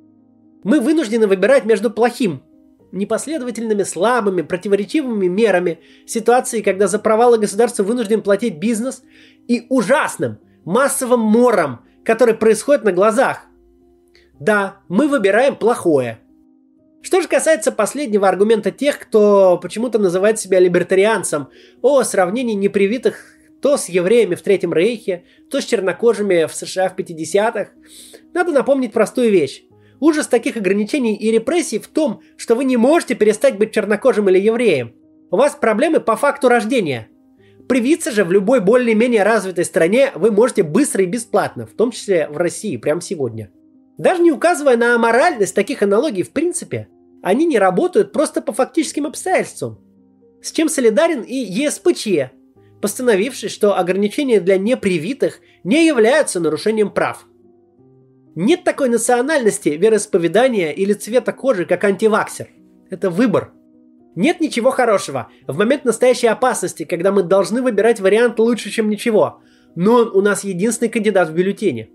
Мы 0.63 0.81
вынуждены 0.81 1.27
выбирать 1.27 1.65
между 1.65 1.91
плохим 1.91 2.43
непоследовательными, 2.93 3.83
слабыми, 3.83 4.43
противоречивыми 4.43 5.27
мерами, 5.27 5.79
ситуации, 6.07 6.61
когда 6.61 6.89
за 6.89 6.99
провалы 6.99 7.39
государства 7.39 7.83
вынужден 7.83 8.23
платить 8.23 8.59
бизнес, 8.59 9.03
и 9.47 9.67
ужасным, 9.69 10.39
массовым 10.65 11.21
мором, 11.21 11.81
который 12.11 12.35
происходит 12.35 12.83
на 12.83 12.91
глазах. 12.91 13.43
Да, 14.41 14.79
мы 14.89 15.07
выбираем 15.07 15.55
плохое. 15.55 16.19
Что 17.03 17.21
же 17.21 17.29
касается 17.29 17.71
последнего 17.71 18.29
аргумента 18.29 18.73
тех, 18.73 18.99
кто 18.99 19.59
почему-то 19.63 20.01
называет 20.01 20.41
себя 20.41 20.59
либертарианцем, 20.59 21.51
о 21.83 22.03
сравнении 22.03 22.55
непривитых 22.55 23.27
то 23.63 23.77
с 23.77 23.89
евреями 23.89 24.35
в 24.35 24.43
Третьем 24.43 24.73
Рейхе, 24.73 25.23
то 25.53 25.61
с 25.61 25.65
чернокожими 25.65 26.49
в 26.49 26.53
США 26.53 26.89
в 26.89 26.99
50-х, 26.99 27.71
надо 28.35 28.51
напомнить 28.51 28.93
простую 28.93 29.31
вещь. 29.31 29.63
Ужас 30.01 30.27
таких 30.27 30.57
ограничений 30.57 31.15
и 31.15 31.31
репрессий 31.31 31.79
в 31.79 31.87
том, 31.87 32.23
что 32.37 32.57
вы 32.57 32.65
не 32.65 32.77
можете 32.77 33.15
перестать 33.15 33.57
быть 33.57 33.71
чернокожим 33.71 34.29
или 34.31 34.41
евреем. 34.41 34.97
У 35.31 35.37
вас 35.37 35.55
проблемы 35.55 36.01
по 36.01 36.17
факту 36.17 36.49
рождения. 36.49 37.09
Привиться 37.71 38.11
же 38.11 38.25
в 38.25 38.33
любой 38.33 38.59
более-менее 38.59 39.23
развитой 39.23 39.65
стране 39.65 40.11
вы 40.17 40.33
можете 40.33 40.65
быстро 40.65 41.05
и 41.05 41.07
бесплатно, 41.07 41.69
в 41.69 41.71
том 41.71 41.93
числе 41.93 42.27
в 42.29 42.37
России, 42.37 42.77
прямо 42.77 43.01
сегодня. 43.01 43.53
Даже 43.97 44.21
не 44.21 44.33
указывая 44.33 44.77
на 44.77 44.97
аморальность 44.97 45.55
таких 45.55 45.81
аналогий 45.81 46.25
в 46.25 46.33
принципе, 46.33 46.89
они 47.23 47.47
не 47.47 47.61
работают 47.61 48.11
просто 48.11 48.43
по 48.43 48.53
фактическим 48.53 49.07
обстоятельствам. 49.07 49.79
С 50.43 50.51
чем 50.51 50.69
солидарен 50.69 51.23
и 51.23 51.37
ЕСПЧ, 51.37 52.33
постановивший, 52.83 53.49
что 53.49 53.79
ограничения 53.79 54.41
для 54.41 54.59
непривитых 54.59 55.39
не 55.63 55.87
являются 55.87 56.41
нарушением 56.41 56.91
прав. 56.91 57.25
Нет 58.35 58.65
такой 58.65 58.89
национальности, 58.89 59.69
вероисповедания 59.69 60.73
или 60.73 60.93
цвета 60.93 61.33
кожи, 61.33 61.67
как 61.67 61.85
антиваксер. 61.85 62.49
Это 62.91 63.11
выбор. 63.11 63.53
Нет 64.17 64.41
ничего 64.41 64.71
хорошего 64.71 65.29
в 65.47 65.57
момент 65.57 65.85
настоящей 65.85 66.27
опасности, 66.27 66.85
когда 66.85 67.13
мы 67.13 67.23
должны 67.23 67.63
выбирать 67.63 68.01
вариант 68.01 68.39
лучше, 68.39 68.71
чем 68.71 68.91
ничего. 68.91 69.41
Но 69.77 69.97
он 69.97 70.17
у 70.17 70.21
нас 70.21 70.43
единственный 70.43 70.89
кандидат 70.89 71.29
в 71.29 71.35
бюллетене. 71.35 71.91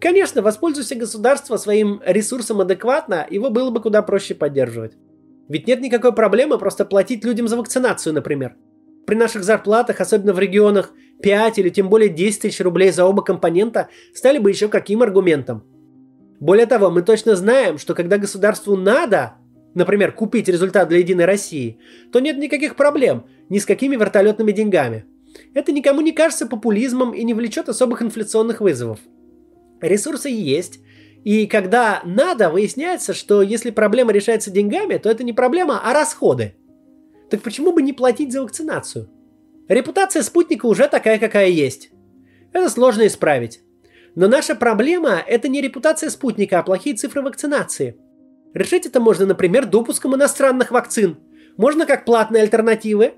Конечно, 0.00 0.42
воспользуйся 0.42 0.94
государство 0.94 1.56
своим 1.58 2.00
ресурсом 2.04 2.60
адекватно, 2.60 3.26
его 3.28 3.50
было 3.50 3.70
бы 3.70 3.80
куда 3.80 4.02
проще 4.02 4.34
поддерживать. 4.34 4.96
Ведь 5.48 5.66
нет 5.66 5.80
никакой 5.80 6.14
проблемы 6.14 6.58
просто 6.58 6.84
платить 6.84 7.24
людям 7.24 7.48
за 7.48 7.56
вакцинацию, 7.56 8.14
например. 8.14 8.56
При 9.06 9.14
наших 9.14 9.44
зарплатах, 9.44 10.00
особенно 10.00 10.32
в 10.32 10.38
регионах, 10.38 10.92
5 11.22 11.58
или 11.58 11.68
тем 11.68 11.88
более 11.88 12.08
10 12.08 12.42
тысяч 12.42 12.60
рублей 12.60 12.92
за 12.92 13.04
оба 13.04 13.22
компонента 13.22 13.88
стали 14.14 14.38
бы 14.38 14.50
еще 14.50 14.68
каким 14.68 15.02
аргументом. 15.02 15.64
Более 16.40 16.66
того, 16.66 16.90
мы 16.90 17.02
точно 17.02 17.36
знаем, 17.36 17.78
что 17.78 17.94
когда 17.94 18.16
государству 18.16 18.76
надо, 18.76 19.34
например, 19.74 20.12
купить 20.12 20.48
результат 20.48 20.88
для 20.88 20.98
Единой 20.98 21.24
России, 21.24 21.78
то 22.12 22.20
нет 22.20 22.38
никаких 22.38 22.76
проблем 22.76 23.26
ни 23.48 23.58
с 23.58 23.66
какими 23.66 23.96
вертолетными 23.96 24.52
деньгами. 24.52 25.04
Это 25.54 25.72
никому 25.72 26.00
не 26.00 26.12
кажется 26.12 26.46
популизмом 26.46 27.12
и 27.12 27.22
не 27.24 27.34
влечет 27.34 27.68
особых 27.68 28.02
инфляционных 28.02 28.60
вызовов. 28.60 28.98
Ресурсы 29.80 30.28
есть, 30.28 30.80
и 31.24 31.46
когда 31.46 32.00
надо, 32.04 32.50
выясняется, 32.50 33.14
что 33.14 33.42
если 33.42 33.70
проблема 33.70 34.12
решается 34.12 34.50
деньгами, 34.50 34.96
то 34.96 35.10
это 35.10 35.22
не 35.24 35.32
проблема, 35.32 35.80
а 35.82 35.92
расходы. 35.92 36.54
Так 37.30 37.42
почему 37.42 37.72
бы 37.72 37.82
не 37.82 37.92
платить 37.92 38.32
за 38.32 38.42
вакцинацию? 38.42 39.08
Репутация 39.68 40.22
спутника 40.22 40.66
уже 40.66 40.88
такая, 40.88 41.18
какая 41.18 41.48
есть. 41.48 41.90
Это 42.52 42.68
сложно 42.68 43.06
исправить. 43.06 43.60
Но 44.16 44.26
наша 44.26 44.56
проблема– 44.56 45.22
это 45.26 45.48
не 45.48 45.60
репутация 45.60 46.10
спутника, 46.10 46.58
а 46.58 46.62
плохие 46.64 46.96
цифры 46.96 47.22
вакцинации. 47.22 47.96
Решить 48.54 48.86
это 48.86 49.00
можно, 49.00 49.26
например, 49.26 49.66
допуском 49.66 50.14
иностранных 50.14 50.70
вакцин. 50.70 51.18
Можно 51.56 51.86
как 51.86 52.04
платные 52.04 52.42
альтернативы. 52.42 53.14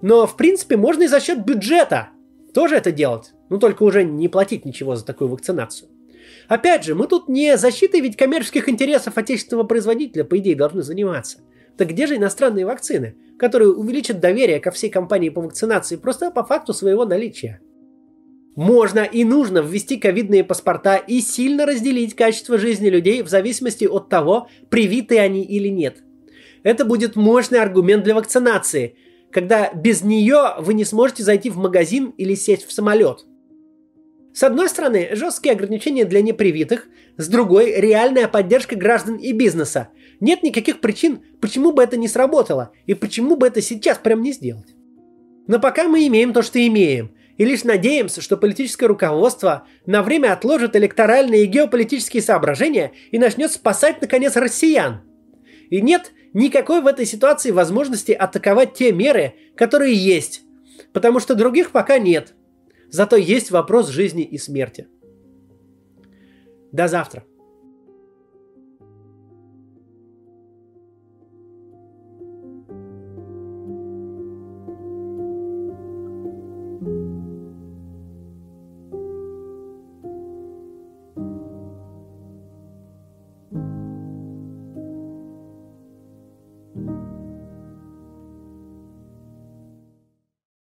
Но, 0.00 0.26
в 0.26 0.36
принципе, 0.36 0.76
можно 0.76 1.02
и 1.02 1.08
за 1.08 1.20
счет 1.20 1.44
бюджета 1.44 2.10
тоже 2.54 2.76
это 2.76 2.90
делать. 2.90 3.32
Ну, 3.48 3.58
только 3.58 3.82
уже 3.82 4.04
не 4.04 4.28
платить 4.28 4.64
ничего 4.64 4.96
за 4.96 5.04
такую 5.04 5.28
вакцинацию. 5.28 5.90
Опять 6.48 6.84
же, 6.84 6.94
мы 6.94 7.06
тут 7.06 7.28
не 7.28 7.56
защитой 7.56 8.00
ведь 8.00 8.16
коммерческих 8.16 8.68
интересов 8.68 9.18
отечественного 9.18 9.66
производителя, 9.66 10.24
по 10.24 10.38
идее, 10.38 10.56
должны 10.56 10.82
заниматься. 10.82 11.40
Так 11.76 11.88
где 11.88 12.06
же 12.06 12.16
иностранные 12.16 12.66
вакцины, 12.66 13.16
которые 13.38 13.72
увеличат 13.72 14.20
доверие 14.20 14.60
ко 14.60 14.70
всей 14.70 14.90
компании 14.90 15.28
по 15.28 15.40
вакцинации 15.40 15.96
просто 15.96 16.30
по 16.30 16.44
факту 16.44 16.72
своего 16.72 17.04
наличия? 17.04 17.60
Можно 18.56 19.00
и 19.00 19.24
нужно 19.24 19.58
ввести 19.58 19.96
ковидные 19.96 20.44
паспорта 20.44 20.96
и 20.96 21.20
сильно 21.20 21.66
разделить 21.66 22.14
качество 22.14 22.58
жизни 22.58 22.88
людей 22.88 23.22
в 23.22 23.28
зависимости 23.28 23.84
от 23.84 24.08
того, 24.08 24.48
привиты 24.68 25.18
они 25.18 25.42
или 25.44 25.68
нет. 25.68 26.02
Это 26.62 26.84
будет 26.84 27.16
мощный 27.16 27.60
аргумент 27.60 28.04
для 28.04 28.14
вакцинации, 28.14 28.96
когда 29.30 29.72
без 29.72 30.02
нее 30.02 30.54
вы 30.58 30.74
не 30.74 30.84
сможете 30.84 31.22
зайти 31.22 31.48
в 31.48 31.56
магазин 31.56 32.12
или 32.16 32.34
сесть 32.34 32.66
в 32.66 32.72
самолет– 32.72 33.26
с 34.32 34.44
одной 34.44 34.68
стороны, 34.68 35.10
жесткие 35.12 35.54
ограничения 35.54 36.04
для 36.04 36.22
непривитых, 36.22 36.86
с 37.16 37.28
другой– 37.28 37.74
реальная 37.80 38.28
поддержка 38.28 38.76
граждан 38.76 39.16
и 39.16 39.32
бизнеса. 39.32 39.88
Нет 40.20 40.42
никаких 40.42 40.80
причин, 40.80 41.20
почему 41.40 41.72
бы 41.72 41.82
это 41.82 41.96
не 41.96 42.06
сработало, 42.06 42.70
и 42.86 42.94
почему 42.94 43.36
бы 43.36 43.48
это 43.48 43.60
сейчас 43.60 43.98
прям 43.98 44.22
не 44.22 44.32
сделать. 44.32 44.74
Но 45.48 45.58
пока 45.58 45.88
мы 45.88 46.06
имеем 46.06 46.32
то, 46.32 46.42
что 46.42 46.64
имеем, 46.64 47.10
и 47.40 47.44
лишь 47.44 47.64
надеемся, 47.64 48.20
что 48.20 48.36
политическое 48.36 48.84
руководство 48.84 49.66
на 49.86 50.02
время 50.02 50.32
отложит 50.32 50.76
электоральные 50.76 51.44
и 51.44 51.46
геополитические 51.46 52.22
соображения 52.22 52.92
и 53.10 53.18
начнет 53.18 53.50
спасать, 53.50 54.00
наконец, 54.00 54.36
россиян. 54.36 55.00
И 55.70 55.80
нет 55.80 56.12
никакой 56.34 56.82
в 56.82 56.86
этой 56.86 57.06
ситуации 57.06 57.50
возможности 57.50 58.12
атаковать 58.12 58.74
те 58.74 58.92
меры, 58.92 59.34
которые 59.56 59.94
есть, 59.94 60.42
потому 60.92 61.18
что 61.18 61.34
других 61.34 61.70
пока 61.70 61.98
нет– 61.98 62.34
Зато 62.90 63.16
есть 63.16 63.52
вопрос 63.52 63.88
жизни 63.88 64.24
и 64.24 64.36
смерти. 64.36 64.88
До 66.72 66.88
завтра. 66.88 67.24